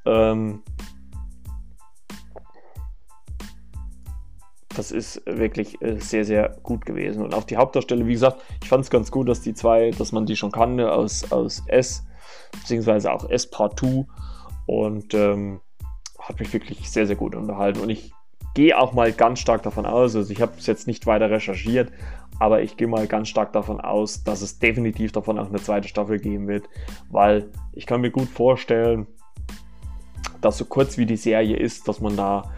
[0.07, 0.63] Ähm,
[4.77, 7.23] das ist wirklich äh, sehr, sehr gut gewesen.
[7.23, 10.13] Und auch die Hauptdarsteller, wie gesagt, ich fand es ganz gut, dass die zwei, dass
[10.13, 12.05] man die schon kannte aus, aus S,
[12.53, 14.07] beziehungsweise auch S Part 2
[14.67, 15.61] und ähm,
[16.19, 17.81] hat mich wirklich sehr, sehr gut unterhalten.
[17.81, 18.13] Und ich
[18.55, 21.91] gehe auch mal ganz stark davon aus, also ich habe es jetzt nicht weiter recherchiert,
[22.39, 25.89] aber ich gehe mal ganz stark davon aus, dass es definitiv davon auch eine zweite
[25.89, 26.69] Staffel geben wird,
[27.11, 29.07] weil ich kann mir gut vorstellen,
[30.41, 32.53] dass so kurz wie die Serie ist, dass man da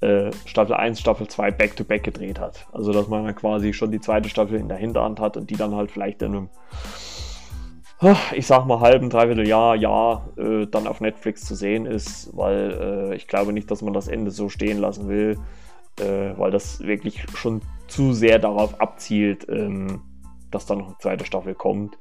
[0.00, 2.66] äh, Staffel 1, Staffel 2 back-to-back gedreht hat.
[2.72, 5.56] Also dass man dann quasi schon die zweite Staffel in der Hinterhand hat und die
[5.56, 6.48] dann halt vielleicht in einem,
[8.34, 13.10] ich sag mal, halben, dreiviertel Jahr, Jahr äh, dann auf Netflix zu sehen ist, weil
[13.12, 15.38] äh, ich glaube nicht, dass man das Ende so stehen lassen will,
[16.00, 20.02] äh, weil das wirklich schon zu sehr darauf abzielt, ähm,
[20.50, 21.96] dass da noch eine zweite Staffel kommt.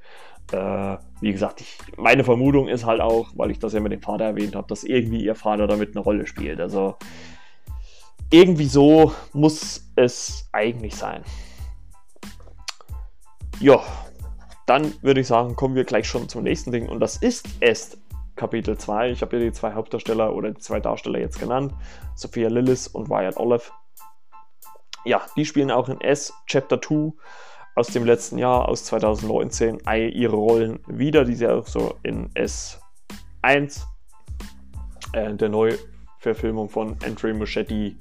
[0.51, 4.01] Äh, wie gesagt, ich, meine Vermutung ist halt auch, weil ich das ja mit dem
[4.01, 6.60] Vater erwähnt habe, dass irgendwie ihr Vater damit eine Rolle spielt.
[6.60, 6.97] Also
[8.32, 11.24] irgendwie so muss es eigentlich sein.
[13.60, 13.82] Ja,
[14.66, 17.98] dann würde ich sagen, kommen wir gleich schon zum nächsten Ding und das ist erst
[18.36, 19.12] Kapitel 2.
[19.12, 21.74] Ich habe ja die zwei Hauptdarsteller oder die zwei Darsteller jetzt genannt,
[22.16, 23.72] Sophia Lillis und Wyatt Olive.
[25.06, 27.14] Ja, die spielen auch in S Chapter 2
[27.76, 29.82] aus dem letzten Jahr, aus 2019,
[30.14, 33.84] ihre Rollen wieder, die sie auch so in S1,
[35.14, 35.50] äh, der
[36.26, 37.98] Neuverfilmung von Andre Muschetti,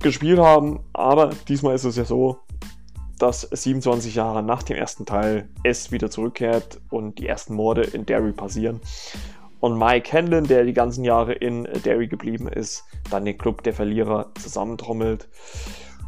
[0.00, 0.80] gespielt haben.
[0.92, 2.38] Aber diesmal ist es ja so,
[3.18, 8.06] dass 27 Jahre nach dem ersten Teil es wieder zurückkehrt und die ersten Morde in
[8.06, 8.80] Derry passieren.
[9.60, 13.72] Und Mike Hanlon, der die ganzen Jahre in Derry geblieben ist, dann den Club der
[13.72, 15.28] Verlierer zusammentrommelt,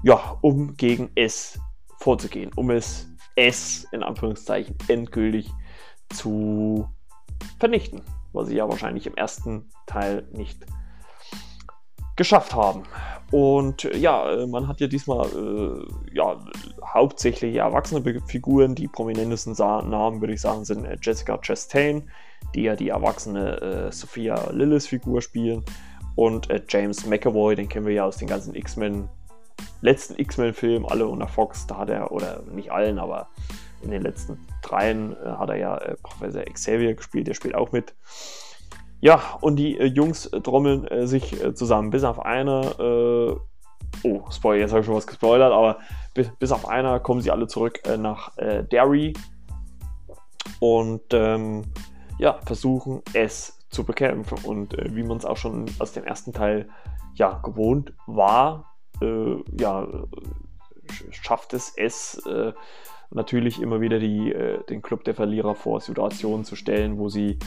[0.02, 1.58] ja, um gegen S
[2.00, 5.50] vorzugehen, um es S in Anführungszeichen endgültig
[6.10, 6.86] zu
[7.58, 8.02] vernichten,
[8.36, 10.64] was sie ja wahrscheinlich im ersten Teil nicht
[12.16, 12.84] geschafft haben.
[13.30, 16.38] Und äh, ja, äh, man hat ja diesmal äh, ja,
[16.84, 18.74] hauptsächlich erwachsene Figuren.
[18.74, 22.08] Die prominentesten Namen, würde ich sagen, sind äh, Jessica Chastain,
[22.54, 25.64] die ja die erwachsene äh, Sophia Lillis Figur spielen.
[26.14, 29.08] Und äh, James McAvoy, den kennen wir ja aus den ganzen X-Men,
[29.82, 31.66] letzten X-Men-Filmen, alle unter Fox.
[31.66, 33.28] Da hat er, oder nicht allen, aber
[33.86, 37.94] in den letzten dreien hat er ja Professor Xavier gespielt, der spielt auch mit.
[39.00, 41.90] Ja, und die äh, Jungs äh, trommeln äh, sich äh, zusammen.
[41.90, 43.36] Bis auf einer, äh,
[44.02, 45.78] oh, Spoiler, jetzt habe ich schon was gespoilert, aber
[46.14, 49.12] bis, bis auf einer kommen sie alle zurück äh, nach Derry
[50.60, 51.62] und ähm,
[52.18, 54.38] ja, versuchen es zu bekämpfen.
[54.44, 56.68] Und wie man es auch schon aus dem ersten Teil
[57.14, 59.86] ja, gewohnt war, ja,
[61.10, 62.22] schafft es es
[63.10, 64.34] natürlich immer wieder die,
[64.68, 67.38] den Club der Verlierer vor Situationen zu stellen, wo sie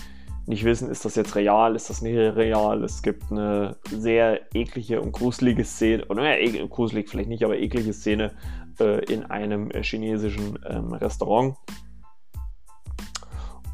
[0.49, 2.83] nicht wissen, ist das jetzt real, ist das nicht real.
[2.83, 7.93] Es gibt eine sehr eklige und gruselige Szene, oder naja, gruselig vielleicht nicht, aber eklige
[7.93, 8.31] Szene
[8.79, 11.55] äh, in einem äh, chinesischen ähm, Restaurant.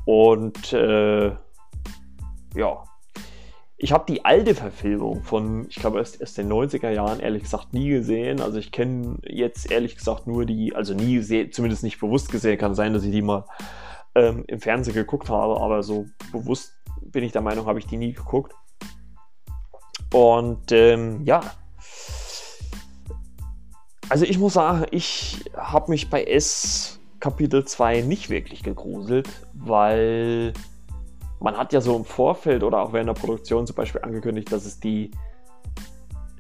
[0.04, 1.28] Und äh,
[2.56, 2.84] ja,
[3.78, 7.74] ich habe die alte Verfilmung von, ich glaube, erst, erst den 90er Jahren ehrlich gesagt
[7.74, 8.40] nie gesehen.
[8.40, 12.58] Also ich kenne jetzt ehrlich gesagt nur die, also nie gesehen, zumindest nicht bewusst gesehen,
[12.58, 13.46] kann sein, dass ich die mal
[14.16, 17.98] ähm, im Fernsehen geguckt habe, aber so bewusst bin ich der Meinung, habe ich die
[17.98, 18.54] nie geguckt.
[20.14, 21.42] Und ähm, ja,
[24.08, 30.54] also ich muss sagen, ich habe mich bei S Kapitel 2 nicht wirklich gegruselt, weil
[31.40, 34.66] man hat ja so im Vorfeld oder auch während der Produktion zum Beispiel angekündigt, dass
[34.66, 35.12] es die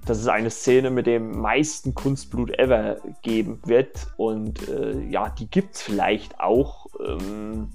[0.06, 4.08] dass es eine Szene mit dem meisten Kunstblut ever geben wird.
[4.18, 6.86] Und äh, ja, die gibt es vielleicht auch.
[7.04, 7.72] Ähm,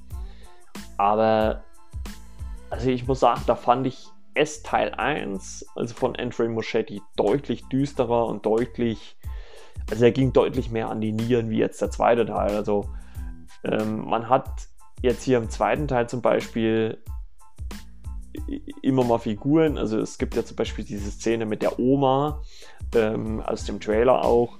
[0.96, 1.64] aber
[2.70, 7.66] also ich muss sagen, da fand ich S Teil 1, also von Andre Moschetti, deutlich
[7.68, 9.16] düsterer und deutlich,
[9.90, 12.54] also er ging deutlich mehr an die Nieren wie jetzt der zweite Teil.
[12.54, 12.88] Also
[13.64, 14.68] ähm, man hat
[15.02, 17.02] jetzt hier im zweiten Teil zum Beispiel
[18.82, 19.78] immer mal Figuren.
[19.78, 22.42] Also es gibt ja zum Beispiel diese Szene mit der Oma
[22.94, 24.58] ähm, aus dem Trailer auch,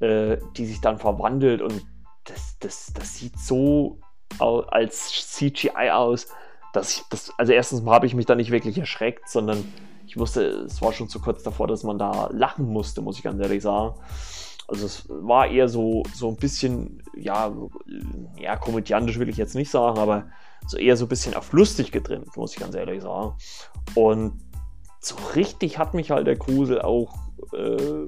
[0.00, 1.86] äh, die sich dann verwandelt und
[2.24, 4.00] das, das, das sieht so
[4.38, 6.28] als CGI aus,
[6.72, 9.64] dass ich das, also erstens habe ich mich da nicht wirklich erschreckt, sondern
[10.06, 13.24] ich wusste, es war schon zu kurz davor, dass man da lachen musste, muss ich
[13.24, 13.94] ganz ehrlich sagen.
[14.68, 17.52] Also es war eher so, so ein bisschen, ja,
[18.36, 20.26] ja, komödiantisch will ich jetzt nicht sagen, aber
[20.66, 23.34] so eher so ein bisschen auf lustig getrimmt, muss ich ganz ehrlich sagen.
[23.94, 24.40] Und
[25.00, 27.14] so richtig hat mich halt der Grusel auch
[27.52, 28.06] äh,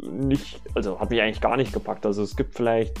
[0.00, 2.06] nicht, also hat mich eigentlich gar nicht gepackt.
[2.06, 2.98] Also es gibt vielleicht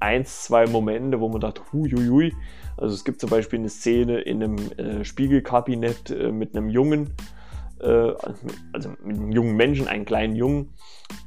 [0.00, 2.34] eins, zwei Momente, wo man dachte, huiuiui.
[2.76, 7.14] Also es gibt zum Beispiel eine Szene in einem äh, Spiegelkabinett äh, mit einem Jungen,
[7.80, 8.12] äh,
[8.72, 10.74] also mit einem jungen Menschen, einen kleinen Jungen.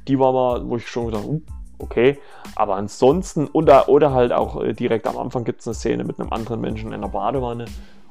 [0.08, 1.40] Die war mal, wo ich schon gedacht, uh,
[1.78, 2.18] okay.
[2.54, 6.20] Aber ansonsten, oder, oder halt auch äh, direkt am Anfang gibt es eine Szene mit
[6.20, 7.66] einem anderen Menschen in einer Badewanne,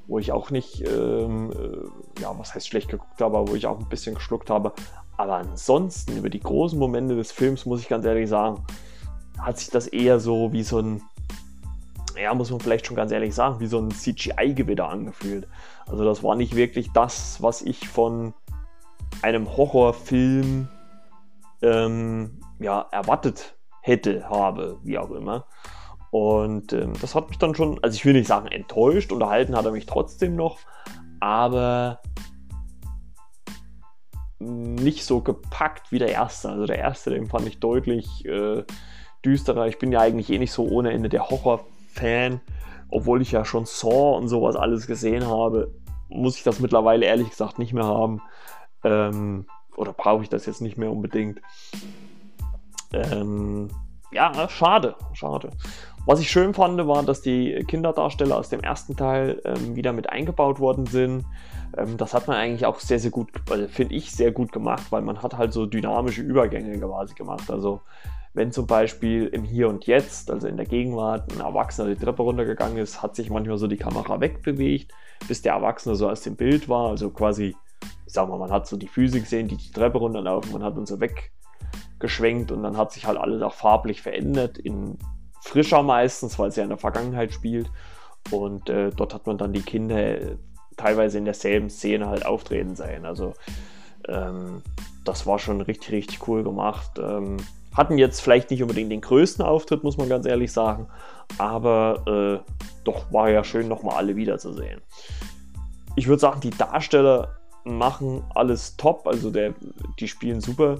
[0.07, 3.79] wo ich auch nicht, ähm, äh, ja, was heißt schlecht geguckt habe, wo ich auch
[3.79, 4.73] ein bisschen geschluckt habe.
[5.17, 8.63] Aber ansonsten, über die großen Momente des Films, muss ich ganz ehrlich sagen,
[9.39, 11.01] hat sich das eher so wie so ein,
[12.21, 15.47] ja, muss man vielleicht schon ganz ehrlich sagen, wie so ein CGI-Gewitter angefühlt.
[15.85, 18.33] Also das war nicht wirklich das, was ich von
[19.21, 20.67] einem Horrorfilm
[21.61, 23.54] ähm, ja, erwartet
[23.85, 25.45] hätte, habe, wie auch immer.
[26.09, 29.65] Und ähm, das hat mich dann schon, also ich will nicht sagen enttäuscht, unterhalten hat
[29.65, 30.57] er mich trotzdem noch,
[31.19, 31.99] aber
[34.39, 36.49] nicht so gepackt wie der erste.
[36.49, 38.63] Also der erste, den fand ich deutlich äh,
[39.23, 39.67] düsterer.
[39.67, 42.41] Ich bin ja eigentlich eh nicht so ohne Ende der Horror-Fan,
[42.89, 45.73] obwohl ich ja schon Saw und sowas alles gesehen habe,
[46.09, 48.21] muss ich das mittlerweile ehrlich gesagt nicht mehr haben.
[48.83, 49.45] Ähm,
[49.75, 51.41] oder brauche ich das jetzt nicht mehr unbedingt.
[53.11, 53.69] Ähm,
[54.11, 55.49] ja, schade, schade.
[56.05, 60.09] Was ich schön fand, war, dass die Kinderdarsteller aus dem ersten Teil ähm, wieder mit
[60.09, 61.25] eingebaut worden sind.
[61.75, 64.83] Ähm, das hat man eigentlich auch sehr, sehr gut, äh, finde ich, sehr gut gemacht,
[64.91, 67.49] weil man hat halt so dynamische Übergänge quasi gemacht.
[67.49, 67.81] Also
[68.35, 72.21] wenn zum Beispiel im Hier und Jetzt, also in der Gegenwart, ein Erwachsener die Treppe
[72.21, 74.91] runtergegangen ist, hat sich manchmal so die Kamera wegbewegt,
[75.27, 76.89] bis der Erwachsene so aus dem Bild war.
[76.89, 77.55] Also quasi,
[78.05, 80.77] ich sag mal, man hat so die Füße gesehen, die die Treppe runterlaufen, man hat
[80.77, 80.99] uns so
[81.95, 84.97] weggeschwenkt und dann hat sich halt alles auch farblich verändert, in
[85.41, 87.69] frischer meistens, weil es ja in der Vergangenheit spielt.
[88.31, 90.17] Und äh, dort hat man dann die Kinder
[90.77, 93.05] teilweise in derselben Szene halt auftreten sehen.
[93.05, 93.33] Also
[94.07, 94.63] ähm,
[95.03, 96.99] das war schon richtig, richtig cool gemacht.
[96.99, 97.37] Ähm,
[97.75, 100.87] hatten jetzt vielleicht nicht unbedingt den größten Auftritt, muss man ganz ehrlich sagen,
[101.37, 102.51] aber äh,
[102.83, 104.81] doch war ja schön, nochmal alle wiederzusehen.
[105.95, 109.53] Ich würde sagen, die Darsteller machen alles top, also der,
[109.99, 110.77] die spielen super.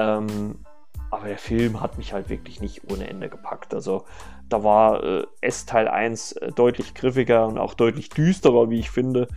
[0.00, 0.56] Ähm,
[1.10, 3.74] aber der Film hat mich halt wirklich nicht ohne Ende gepackt.
[3.74, 4.04] Also
[4.48, 8.90] da war äh, S Teil 1 äh, deutlich griffiger und auch deutlich düsterer, wie ich
[8.90, 9.28] finde.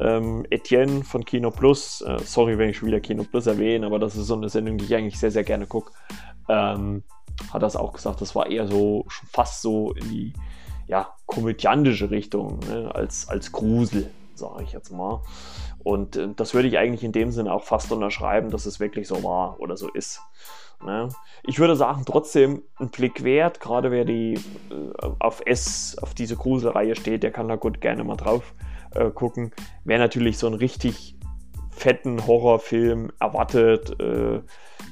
[0.00, 3.98] Ähm, Etienne von Kino Plus, äh, sorry, wenn ich schon wieder Kino Plus erwähne, aber
[3.98, 5.92] das ist so eine Sendung, die ich eigentlich sehr, sehr gerne gucke,
[6.48, 7.02] ähm,
[7.52, 10.32] hat das auch gesagt, das war eher so, schon fast so in die
[10.86, 15.22] ja, komödiantische Richtung, ne, als, als Grusel, sage ich jetzt mal.
[15.86, 19.06] Und äh, das würde ich eigentlich in dem Sinne auch fast unterschreiben, dass es wirklich
[19.06, 20.20] so war oder so ist.
[20.84, 21.10] Ne?
[21.44, 26.34] Ich würde sagen, trotzdem ein Blick wert, gerade wer die äh, auf S, auf diese
[26.34, 28.52] Gruselreihe steht, der kann da gut gerne mal drauf
[28.96, 29.52] äh, gucken.
[29.84, 31.16] Wer natürlich so einen richtig
[31.70, 34.42] fetten Horrorfilm erwartet, äh,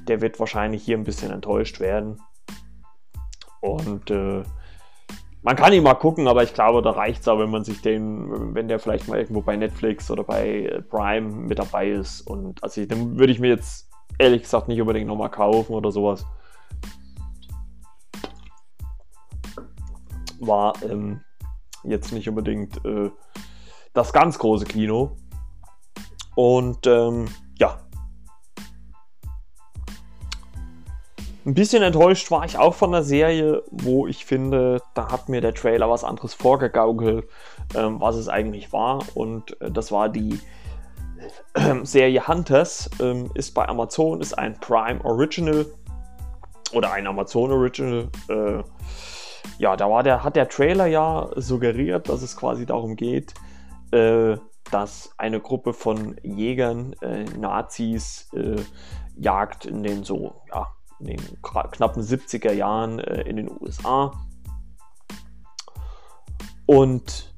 [0.07, 2.22] der wird wahrscheinlich hier ein bisschen enttäuscht werden.
[3.61, 4.44] Und äh,
[5.44, 7.83] man kann ihn mal gucken, aber ich glaube, da reicht es auch, wenn man sich
[7.83, 12.22] den, wenn der vielleicht mal irgendwo bei Netflix oder bei äh, Prime mit dabei ist.
[12.22, 16.24] Und also den würde ich mir jetzt ehrlich gesagt nicht unbedingt nochmal kaufen oder sowas.
[20.40, 21.20] War ähm,
[21.83, 23.11] jetzt nicht unbedingt äh,
[23.92, 25.18] das ganz große Kino.
[26.37, 27.26] Und ähm,
[27.59, 27.80] ja.
[31.46, 35.42] Ein bisschen enttäuscht war ich auch von der Serie, wo ich finde, da hat mir
[35.42, 37.28] der Trailer was anderes vorgegaukelt,
[37.74, 39.04] ähm, was es eigentlich war.
[39.14, 40.40] Und äh, das war die
[41.54, 45.66] ähm, Serie Hunters ähm, ist bei Amazon, ist ein Prime Original
[46.72, 48.09] oder ein Amazon Original.
[48.30, 48.62] Äh,
[49.59, 53.35] ja, da war der, hat der Trailer ja suggeriert, dass es quasi darum geht,
[53.92, 54.38] äh,
[54.71, 58.56] dass eine Gruppe von Jägern äh, Nazis äh,
[59.14, 60.68] jagt in den so, ja,
[61.00, 64.12] in den knappen 70er Jahren äh, in den USA.
[66.66, 67.34] Und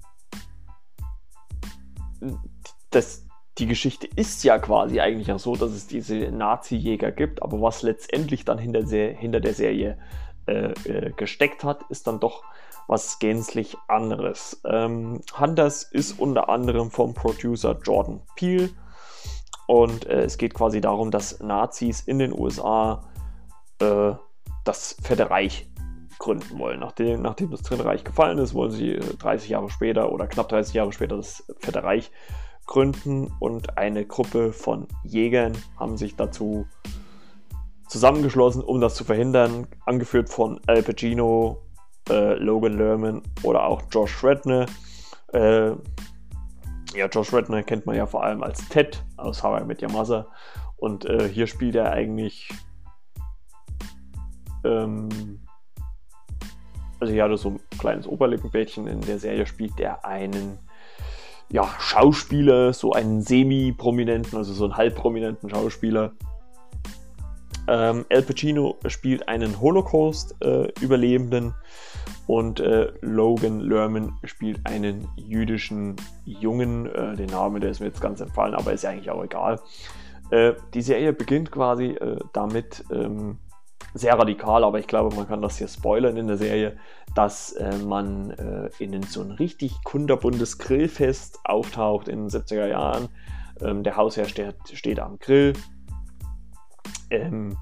[2.90, 3.24] das,
[3.58, 7.82] die Geschichte ist ja quasi eigentlich auch so, dass es diese Nazi-Jäger gibt, aber was
[7.82, 9.98] letztendlich dann hinter, hinter der Serie
[10.46, 12.44] äh, äh, gesteckt hat, ist dann doch
[12.86, 14.60] was gänzlich anderes.
[14.64, 18.70] Ähm, Hunters ist unter anderem vom Producer Jordan Peele
[19.66, 23.02] und äh, es geht quasi darum, dass Nazis in den USA
[23.80, 24.12] äh,
[24.64, 25.70] das Fette Reich
[26.18, 26.80] gründen wollen.
[26.80, 30.74] Nachdem, nachdem das Dritte Reich gefallen ist, wollen sie 30 Jahre später oder knapp 30
[30.74, 32.10] Jahre später das Vierte Reich
[32.66, 36.66] gründen und eine Gruppe von Jägern haben sich dazu
[37.88, 41.62] zusammengeschlossen, um das zu verhindern, angeführt von Al Pacino,
[42.10, 44.66] äh, Logan Lerman oder auch Josh Redner.
[45.32, 45.70] Äh,
[46.94, 49.92] ja, Josh Redner kennt man ja vor allem als Ted aus How I Met Your
[49.92, 50.26] Mother
[50.76, 52.50] und äh, hier spielt er eigentlich
[54.66, 55.40] ähm,
[56.98, 60.58] also hat er so ein kleines Oberlippenbädchen in der Serie spielt er einen
[61.50, 66.12] ja, Schauspieler, so einen semi-prominenten, also so einen halbprominenten Schauspieler.
[67.68, 71.52] Ähm, Al Pacino spielt einen Holocaust-Überlebenden äh,
[72.26, 76.86] und äh, Logan Lerman spielt einen jüdischen Jungen.
[76.86, 79.60] Äh, den Namen, der ist mir jetzt ganz entfallen, aber ist ja eigentlich auch egal.
[80.30, 83.38] Äh, die Serie beginnt quasi äh, damit, ähm,
[83.96, 86.76] sehr radikal, aber ich glaube, man kann das hier spoilern in der Serie,
[87.14, 93.08] dass äh, man äh, in so ein richtig kunderbundes Grillfest auftaucht in den 70er Jahren.
[93.60, 95.54] Ähm, der Hausherr steht, steht am Grill.
[97.10, 97.56] Ähm,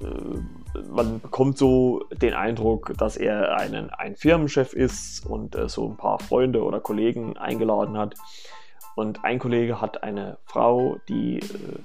[0.00, 5.88] äh, man bekommt so den Eindruck, dass er einen, ein Firmenchef ist und äh, so
[5.88, 8.14] ein paar Freunde oder Kollegen eingeladen hat.
[8.96, 11.78] Und ein Kollege hat eine Frau, die äh,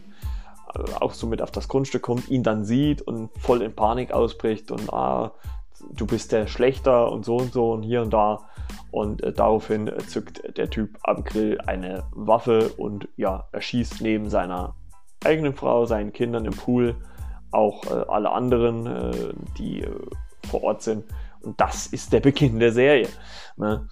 [1.00, 4.72] auch so mit auf das Grundstück kommt, ihn dann sieht und voll in Panik ausbricht
[4.72, 5.34] und ah,
[5.92, 8.42] du bist der Schlechter und so und so und hier und da.
[8.92, 14.76] Und äh, daraufhin zückt der Typ am Grill eine Waffe und ja, erschießt neben seiner
[15.24, 16.96] eigenen Frau, seinen Kindern im Pool
[17.52, 19.92] auch äh, alle anderen, äh, die äh,
[20.48, 21.06] vor Ort sind.
[21.42, 23.10] Und das ist der Beginn der Serie.
[23.58, 23.88] Ne?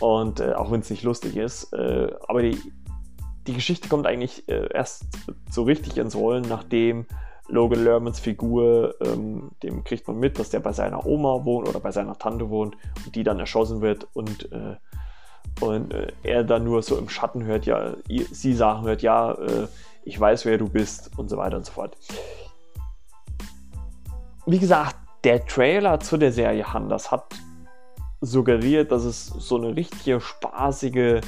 [0.00, 2.58] Und äh, auch wenn es nicht lustig ist, äh, aber die,
[3.50, 5.06] die Geschichte kommt eigentlich äh, erst
[5.50, 7.06] so richtig ins Rollen, nachdem
[7.48, 11.80] Logan Lermans Figur, ähm, dem kriegt man mit, dass der bei seiner Oma wohnt oder
[11.80, 14.76] bei seiner Tante wohnt und die dann erschossen wird und, äh,
[15.60, 17.94] und äh, er dann nur so im Schatten hört, ja,
[18.30, 19.66] sie sagen hört, ja, äh,
[20.04, 21.96] ich weiß, wer du bist und so weiter und so fort.
[24.46, 24.94] Wie gesagt,
[25.24, 27.34] der Trailer zu der Serie Handers hat
[28.20, 31.20] suggeriert, dass es so eine richtige spaßige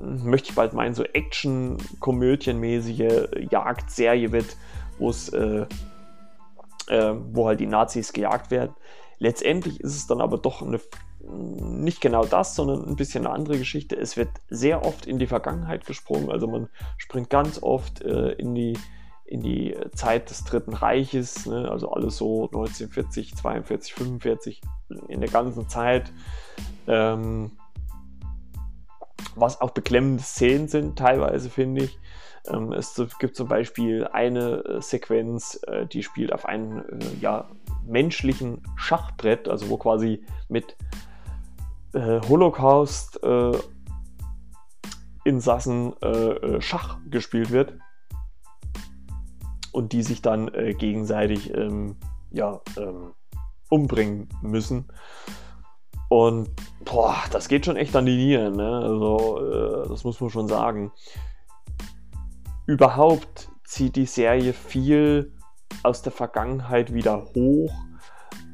[0.00, 4.56] möchte ich bald meinen, so Action-Komödienmäßige Jagdserie wird,
[4.98, 5.66] wo es, äh,
[6.88, 8.74] äh, wo halt die Nazis gejagt werden.
[9.18, 10.80] Letztendlich ist es dann aber doch eine,
[11.28, 13.96] nicht genau das, sondern ein bisschen eine andere Geschichte.
[13.96, 16.68] Es wird sehr oft in die Vergangenheit gesprungen, also man
[16.98, 18.78] springt ganz oft äh, in die
[19.26, 21.68] in die Zeit des Dritten Reiches, ne?
[21.68, 24.60] also alles so 1940, 42, 45,
[25.08, 26.12] in der ganzen Zeit.
[26.86, 27.50] Ähm,
[29.34, 31.98] was auch beklemmende Szenen sind, teilweise finde ich.
[32.48, 36.84] Ähm, es gibt zum Beispiel eine äh, Sequenz, äh, die spielt auf einem äh,
[37.20, 37.48] ja,
[37.84, 40.76] menschlichen Schachbrett, also wo quasi mit
[41.92, 43.52] äh, Holocaust äh,
[45.24, 47.74] Insassen äh, Schach gespielt wird
[49.72, 51.96] und die sich dann gegenseitig ähm,
[52.30, 53.12] ja, ähm,
[53.68, 54.86] umbringen müssen.
[56.08, 56.50] Und
[56.84, 58.56] boah, das geht schon echt an die Nieren.
[58.56, 58.68] Ne?
[58.68, 60.92] Also, äh, das muss man schon sagen.
[62.66, 65.32] Überhaupt zieht die Serie viel
[65.82, 67.72] aus der Vergangenheit wieder hoch.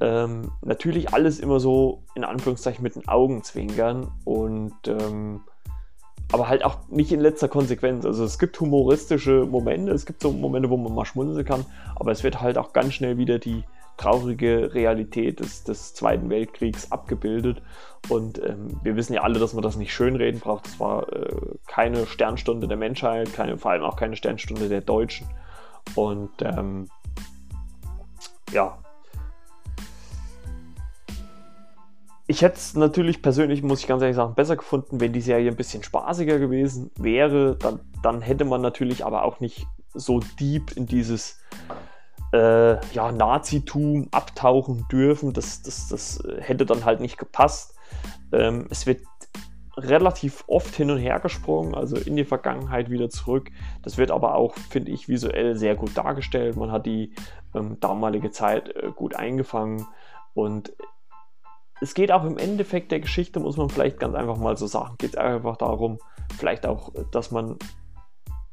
[0.01, 5.43] Ähm, natürlich alles immer so in Anführungszeichen mit den Augenzwinkern und ähm,
[6.33, 8.05] aber halt auch nicht in letzter Konsequenz.
[8.05, 12.11] Also es gibt humoristische Momente, es gibt so Momente, wo man mal schmunzeln kann, aber
[12.11, 13.65] es wird halt auch ganz schnell wieder die
[14.03, 17.63] traurige Realität des, des Zweiten Weltkriegs abgebildet.
[18.09, 20.67] Und ähm, wir wissen ja alle, dass man das nicht schönreden braucht.
[20.67, 21.37] Das war äh,
[21.69, 25.29] keine Sternstunde der Menschheit, keine, vor allem auch keine Sternstunde der Deutschen.
[25.95, 26.89] Und ähm,
[28.51, 28.77] ja.
[32.27, 35.51] Ich hätte es natürlich persönlich, muss ich ganz ehrlich sagen, besser gefunden, wenn die Serie
[35.51, 37.57] ein bisschen spaßiger gewesen wäre.
[37.57, 41.39] Dann, dann hätte man natürlich aber auch nicht so deep in dieses
[42.33, 45.33] äh, ja, Nazitum abtauchen dürfen.
[45.33, 47.75] Das, das, das hätte dann halt nicht gepasst.
[48.33, 49.01] Ähm, es wird
[49.77, 53.51] relativ oft hin und her gesprungen, also in die Vergangenheit wieder zurück.
[53.83, 56.57] Das wird aber auch, finde ich, visuell sehr gut dargestellt.
[56.57, 57.15] Man hat die
[57.55, 59.87] ähm, damalige Zeit äh, gut eingefangen
[60.35, 60.73] und
[61.81, 64.95] es geht auch im Endeffekt der Geschichte, muss man vielleicht ganz einfach mal so sagen,
[64.99, 65.99] geht es einfach darum,
[66.39, 67.57] vielleicht auch, dass man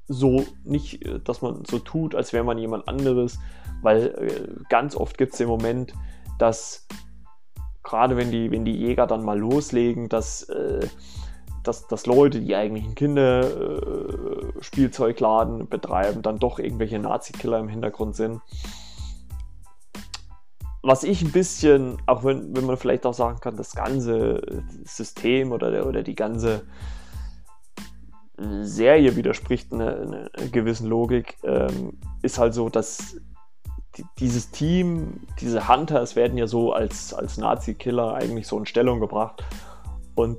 [0.08, 3.40] so nicht, äh, dass man so tut, als wäre man jemand anderes,
[3.82, 5.94] weil äh, ganz oft gibt es den Moment,
[6.38, 6.88] dass
[7.84, 10.86] gerade wenn die, wenn die Jäger dann mal loslegen, dass, äh,
[11.64, 18.16] dass, dass Leute, die eigentlich einen Kinderspielzeugladen äh, betreiben, dann doch irgendwelche Nazi-Killer im Hintergrund
[18.16, 18.42] sind.
[20.82, 25.52] was ich ein bisschen, auch wenn, wenn man vielleicht auch sagen kann, das ganze System
[25.52, 26.64] oder, oder die ganze
[28.62, 33.18] Serie widerspricht einer, einer gewissen Logik, ähm, ist halt so, dass
[34.20, 39.44] dieses Team, diese Hunters werden ja so als, als Nazi-Killer eigentlich so in Stellung gebracht.
[40.16, 40.38] Und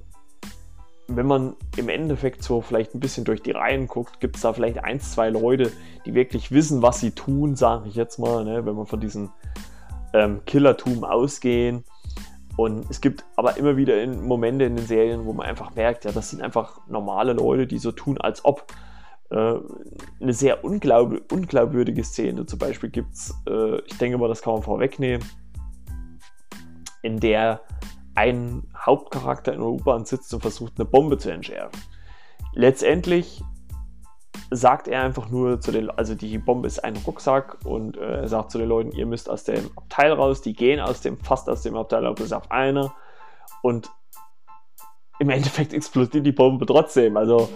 [1.09, 4.53] wenn man im Endeffekt so vielleicht ein bisschen durch die Reihen guckt, gibt es da
[4.53, 5.73] vielleicht ein, zwei Leute,
[6.07, 8.65] die wirklich wissen, was sie tun, sage ich jetzt mal, ne?
[8.65, 9.31] wenn man von diesem
[10.13, 11.85] ähm, Killertum ausgehen.
[12.57, 16.05] Und es gibt aber immer wieder in Momente in den Serien, wo man einfach merkt,
[16.05, 18.67] ja, das sind einfach normale Leute, die so tun, als ob.
[19.31, 19.55] Äh,
[20.21, 24.55] eine sehr unglaub unglaubwürdige Szene zum Beispiel gibt es, äh, ich denke mal, das kann
[24.55, 25.25] man vorwegnehmen,
[27.03, 27.61] in der
[28.17, 31.81] ein Hauptcharakter in der U-Bahn sitzt und versucht, eine Bombe zu entschärfen.
[32.55, 33.43] Letztendlich
[34.51, 38.29] sagt er einfach nur zu den, also die Bombe ist ein Rucksack und äh, er
[38.29, 41.49] sagt zu den Leuten, ihr müsst aus dem Abteil raus, die gehen aus dem, fast
[41.49, 42.93] aus dem Abteil, aber bis auf einer
[43.63, 43.91] und
[45.21, 47.17] im Endeffekt explodiert die Bombe trotzdem.
[47.17, 47.49] Also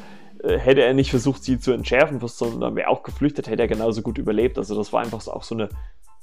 [0.46, 4.18] hätte er nicht versucht, sie zu entschärfen, sondern wäre auch geflüchtet, hätte er genauso gut
[4.18, 4.58] überlebt.
[4.58, 5.68] Also das war einfach auch so eine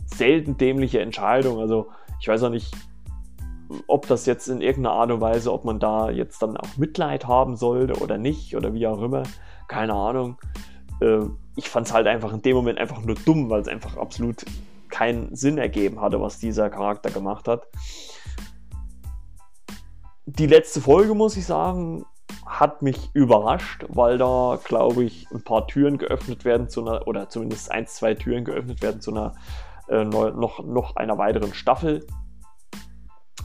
[0.06, 1.60] selten dämliche Entscheidung.
[1.60, 1.88] Also
[2.20, 2.74] ich weiß auch nicht,
[3.88, 7.28] ob das jetzt in irgendeiner Art und Weise, ob man da jetzt dann auch Mitleid
[7.28, 9.24] haben sollte oder nicht oder wie auch immer
[9.72, 10.38] keine Ahnung.
[11.00, 11.22] Äh,
[11.56, 14.46] ich fand es halt einfach in dem Moment einfach nur dumm, weil es einfach absolut
[14.90, 17.66] keinen Sinn ergeben hatte, was dieser Charakter gemacht hat.
[20.26, 22.06] Die letzte Folge, muss ich sagen,
[22.52, 27.30] hat mich überrascht, weil da, glaube ich, ein paar Türen geöffnet werden zu einer, oder
[27.30, 29.34] zumindest ein, zwei Türen geöffnet werden zu einer
[29.88, 32.06] äh, noch, noch einer weiteren Staffel.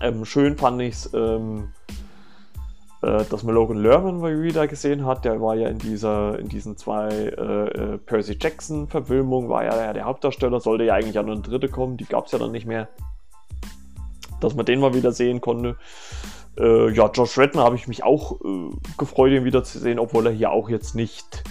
[0.01, 1.73] Ähm, schön fand ich es, ähm,
[3.03, 6.77] äh, dass man Logan Lerman wieder gesehen hat, der war ja in dieser, in diesen
[6.77, 11.41] zwei äh, äh Percy Jackson Verfilmungen, war ja der Hauptdarsteller, sollte ja eigentlich an eine
[11.41, 12.89] dritte kommen, die gab es ja dann nicht mehr.
[14.41, 15.77] Dass man den mal wieder sehen konnte.
[16.59, 20.27] Äh, ja, Josh Redden habe ich mich auch äh, gefreut, ihn wieder zu sehen, obwohl
[20.27, 21.45] er hier auch jetzt nicht,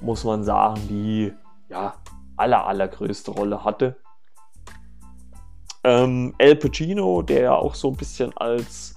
[0.00, 1.32] muss man sagen, die
[1.68, 1.94] ja,
[2.36, 3.96] aller, allergrößte Rolle hatte.
[5.84, 8.96] Ähm, El Pacino, der ja auch so ein bisschen als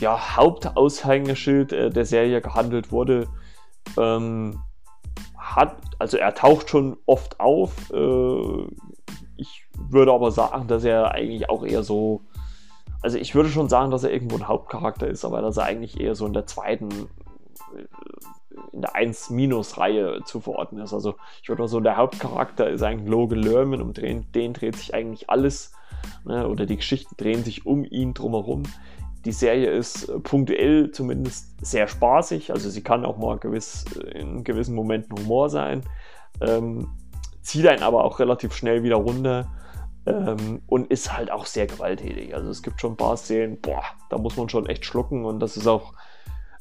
[0.00, 3.28] ja, Hauptaushängeschild äh, der Serie gehandelt wurde,
[3.98, 4.62] ähm,
[5.36, 7.90] hat, also er taucht schon oft auf.
[7.92, 8.66] Äh,
[9.36, 12.22] ich würde aber sagen, dass er eigentlich auch eher so,
[13.02, 16.00] also ich würde schon sagen, dass er irgendwo ein Hauptcharakter ist, aber dass er eigentlich
[16.00, 17.84] eher so in der zweiten, äh,
[18.72, 20.92] in der 1-Reihe zu verorten ist.
[20.92, 24.76] Also ich würde mal so, der Hauptcharakter ist eigentlich Logan Lerman, um den, den dreht
[24.76, 25.72] sich eigentlich alles,
[26.24, 28.62] ne, oder die Geschichten drehen sich um ihn drumherum.
[29.24, 34.20] Die Serie ist äh, punktuell zumindest sehr spaßig, also sie kann auch mal gewiss, äh,
[34.20, 35.82] in gewissen Momenten Humor sein,
[36.40, 36.88] ähm,
[37.40, 39.48] zieht einen aber auch relativ schnell wieder runter
[40.06, 42.34] ähm, und ist halt auch sehr gewalttätig.
[42.34, 45.40] Also es gibt schon ein paar Szenen, boah, da muss man schon echt schlucken und
[45.40, 45.92] das ist auch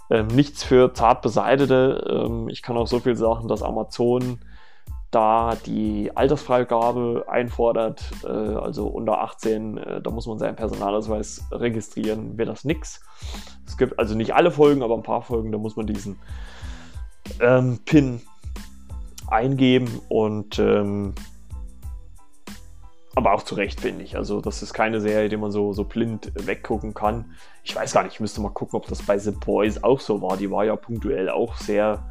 [0.10, 2.26] ähm, nichts für zart beseitete.
[2.26, 4.40] Ähm, ich kann auch so viel sagen, dass Amazon
[5.12, 12.38] da die Altersfreigabe einfordert, äh, also unter 18, äh, da muss man seinen Personalausweis registrieren,
[12.38, 13.02] wäre das nix.
[13.68, 16.18] Es gibt also nicht alle Folgen, aber ein paar Folgen, da muss man diesen
[17.42, 18.22] ähm, PIN
[19.28, 21.14] eingeben und ähm,
[23.16, 24.16] aber auch zu Recht, finde ich.
[24.16, 27.34] Also, das ist keine Serie, die man so, so blind weggucken kann.
[27.64, 30.22] Ich weiß gar nicht, ich müsste mal gucken, ob das bei The Boys auch so
[30.22, 30.38] war.
[30.38, 32.04] Die war ja punktuell auch sehr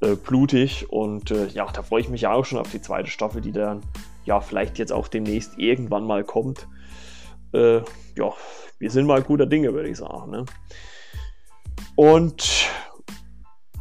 [0.00, 3.40] äh, blutig und äh, ja, da freue ich mich auch schon auf die zweite Staffel,
[3.40, 3.82] die dann
[4.24, 6.66] ja vielleicht jetzt auch demnächst irgendwann mal kommt.
[7.52, 7.78] Äh,
[8.16, 8.32] ja,
[8.78, 10.30] wir sind mal guter Dinge, würde ich sagen.
[10.30, 10.44] Ne?
[11.96, 12.68] Und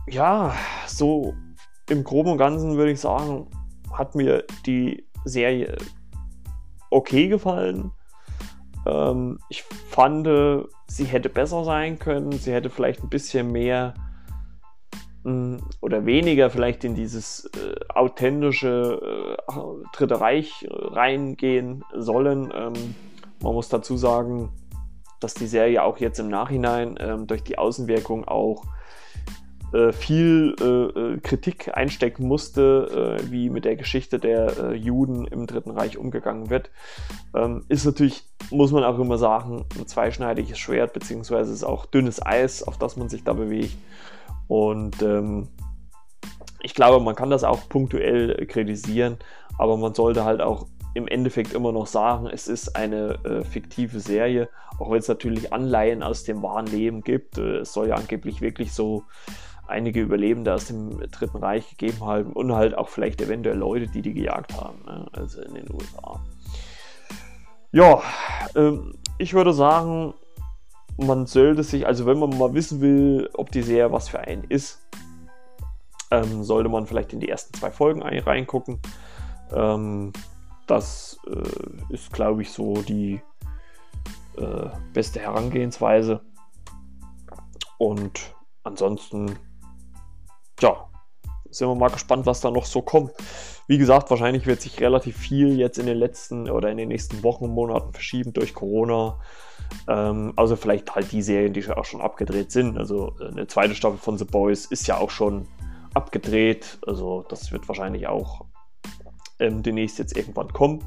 [0.08, 0.54] ja,
[0.88, 1.34] so
[1.90, 3.48] im Groben und Ganzen würde ich sagen,
[3.92, 5.78] hat mir die Serie
[6.94, 7.92] okay gefallen.
[8.86, 10.28] Ähm, ich fand,
[10.88, 12.32] sie hätte besser sein können.
[12.34, 13.94] Sie hätte vielleicht ein bisschen mehr
[15.80, 22.52] oder weniger vielleicht in dieses äh, authentische äh, Dritte Reich äh, reingehen sollen.
[22.54, 22.74] Ähm,
[23.42, 24.52] man muss dazu sagen,
[25.22, 28.68] dass die Serie auch jetzt im Nachhinein ähm, durch die Außenwirkung auch äh,
[29.92, 35.98] viel äh, äh, Kritik einstecken musste, wie mit der Geschichte der Juden im Dritten Reich
[35.98, 36.70] umgegangen wird.
[37.36, 42.24] Ähm, ist natürlich, muss man auch immer sagen, ein zweischneidiges Schwert, beziehungsweise ist auch dünnes
[42.24, 43.76] Eis, auf das man sich da bewegt.
[44.48, 45.48] Und ähm,
[46.62, 49.18] ich glaube, man kann das auch punktuell kritisieren,
[49.58, 54.00] aber man sollte halt auch im Endeffekt immer noch sagen, es ist eine äh, fiktive
[54.00, 57.38] Serie, auch wenn es natürlich Anleihen aus dem wahren Leben gibt.
[57.38, 59.04] Äh, es soll ja angeblich wirklich so
[59.68, 64.02] einige Überlebende aus dem Dritten Reich gegeben haben und halt auch vielleicht eventuell Leute, die
[64.02, 65.08] die gejagt haben, ne?
[65.14, 66.20] also in den USA.
[67.72, 68.02] Ja,
[68.56, 70.14] ähm, ich würde sagen,
[70.98, 74.44] man sollte sich, also wenn man mal wissen will, ob die Serie was für einen
[74.44, 74.80] ist,
[76.12, 78.80] ähm, sollte man vielleicht in die ersten zwei Folgen reingucken.
[79.52, 80.14] Ähm,
[80.68, 83.22] das äh, ist, glaube ich, so die
[84.38, 86.22] äh, beste Herangehensweise.
[87.78, 89.38] Und ansonsten,
[90.62, 90.90] ja,
[91.50, 93.12] sind wir mal gespannt, was da noch so kommt.
[93.68, 97.24] Wie gesagt, wahrscheinlich wird sich relativ viel jetzt in den letzten oder in den nächsten
[97.24, 99.20] Wochen und Monaten verschieben durch Corona.
[99.88, 102.78] Ähm, also vielleicht halt die Serien, die auch schon abgedreht sind.
[102.78, 105.48] Also äh, eine zweite Staffel von The Boys ist ja auch schon
[105.94, 106.80] abgedreht.
[106.86, 108.46] Also das wird wahrscheinlich auch
[109.40, 110.84] ähm, demnächst jetzt irgendwann kommen.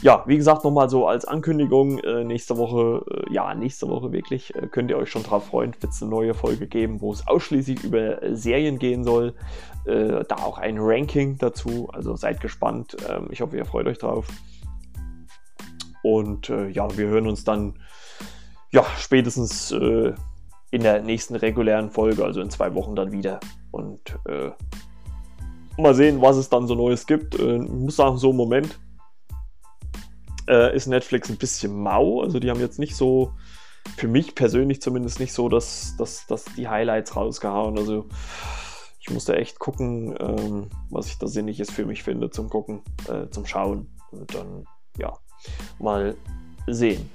[0.00, 4.54] Ja, wie gesagt, nochmal so als Ankündigung, äh, nächste Woche, äh, ja, nächste Woche wirklich,
[4.56, 7.26] äh, könnt ihr euch schon drauf freuen, wird es eine neue Folge geben, wo es
[7.28, 9.34] ausschließlich über äh, Serien gehen soll.
[9.84, 12.96] Äh, da auch ein Ranking dazu, also seid gespannt.
[13.08, 14.26] Ähm, ich hoffe, ihr freut euch drauf.
[16.02, 17.78] Und äh, ja, wir hören uns dann,
[18.72, 23.38] ja, spätestens in der nächsten regulären Folge, also in zwei Wochen dann wieder.
[23.70, 24.18] Und
[25.76, 27.34] mal sehen, was es dann so Neues gibt.
[27.34, 28.78] ich muss sagen, so im Moment
[30.48, 32.20] äh, ist Netflix ein bisschen mau.
[32.20, 33.32] Also die haben jetzt nicht so,
[33.96, 37.78] für mich persönlich zumindest nicht so, dass, dass, dass die Highlights rausgehauen.
[37.78, 38.06] Also
[39.00, 43.28] ich musste echt gucken, ähm, was ich da Sinniges für mich finde zum Gucken, äh,
[43.30, 43.88] zum Schauen.
[44.12, 44.64] Und dann,
[44.98, 45.12] ja,
[45.78, 46.14] mal
[46.66, 47.10] sehen.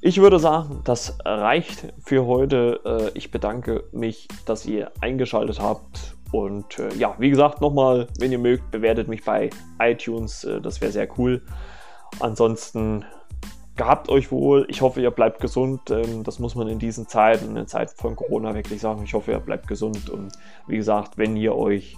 [0.00, 2.80] Ich würde sagen, das reicht für heute.
[2.84, 6.16] Äh, ich bedanke mich, dass ihr eingeschaltet habt.
[6.32, 10.44] Und äh, ja, wie gesagt, nochmal, wenn ihr mögt, bewertet mich bei iTunes.
[10.44, 11.42] Äh, das wäre sehr cool.
[12.18, 13.04] Ansonsten
[13.76, 14.66] gehabt euch wohl.
[14.68, 15.90] Ich hoffe, ihr bleibt gesund.
[15.90, 19.02] Ähm, das muss man in diesen Zeiten, in der Zeit von Corona wirklich sagen.
[19.04, 20.10] Ich hoffe, ihr bleibt gesund.
[20.10, 20.32] Und
[20.66, 21.96] wie gesagt, wenn ihr euch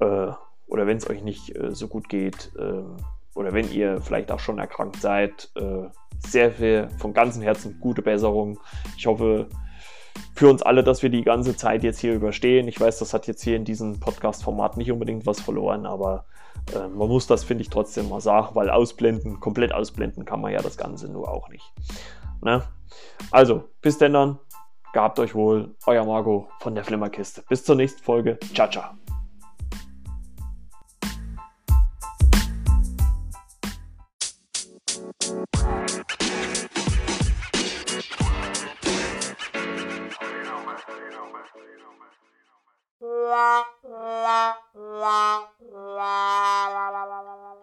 [0.00, 0.28] äh,
[0.66, 2.82] oder wenn es euch nicht äh, so gut geht äh,
[3.34, 5.88] oder wenn ihr vielleicht auch schon erkrankt seid, äh,
[6.26, 8.58] sehr viel von ganzem Herzen gute Besserung.
[8.96, 9.48] Ich hoffe
[10.34, 12.68] für uns alle, dass wir die ganze Zeit jetzt hier überstehen.
[12.68, 16.24] Ich weiß, das hat jetzt hier in diesem Podcast-Format nicht unbedingt was verloren, aber
[16.74, 20.52] äh, man muss das, finde ich, trotzdem mal sagen, weil ausblenden, komplett ausblenden kann man
[20.52, 21.72] ja das Ganze nur auch nicht.
[22.42, 22.62] Ne?
[23.30, 24.38] Also, bis denn dann.
[24.92, 25.74] Gehabt euch wohl.
[25.86, 27.42] Euer Marco von der Flimmerkiste.
[27.48, 28.38] Bis zur nächsten Folge.
[28.54, 28.84] Ciao, ciao.
[42.98, 47.22] 啦啦啦啦啦啦啦啦啦。
[47.22, 47.56] 啦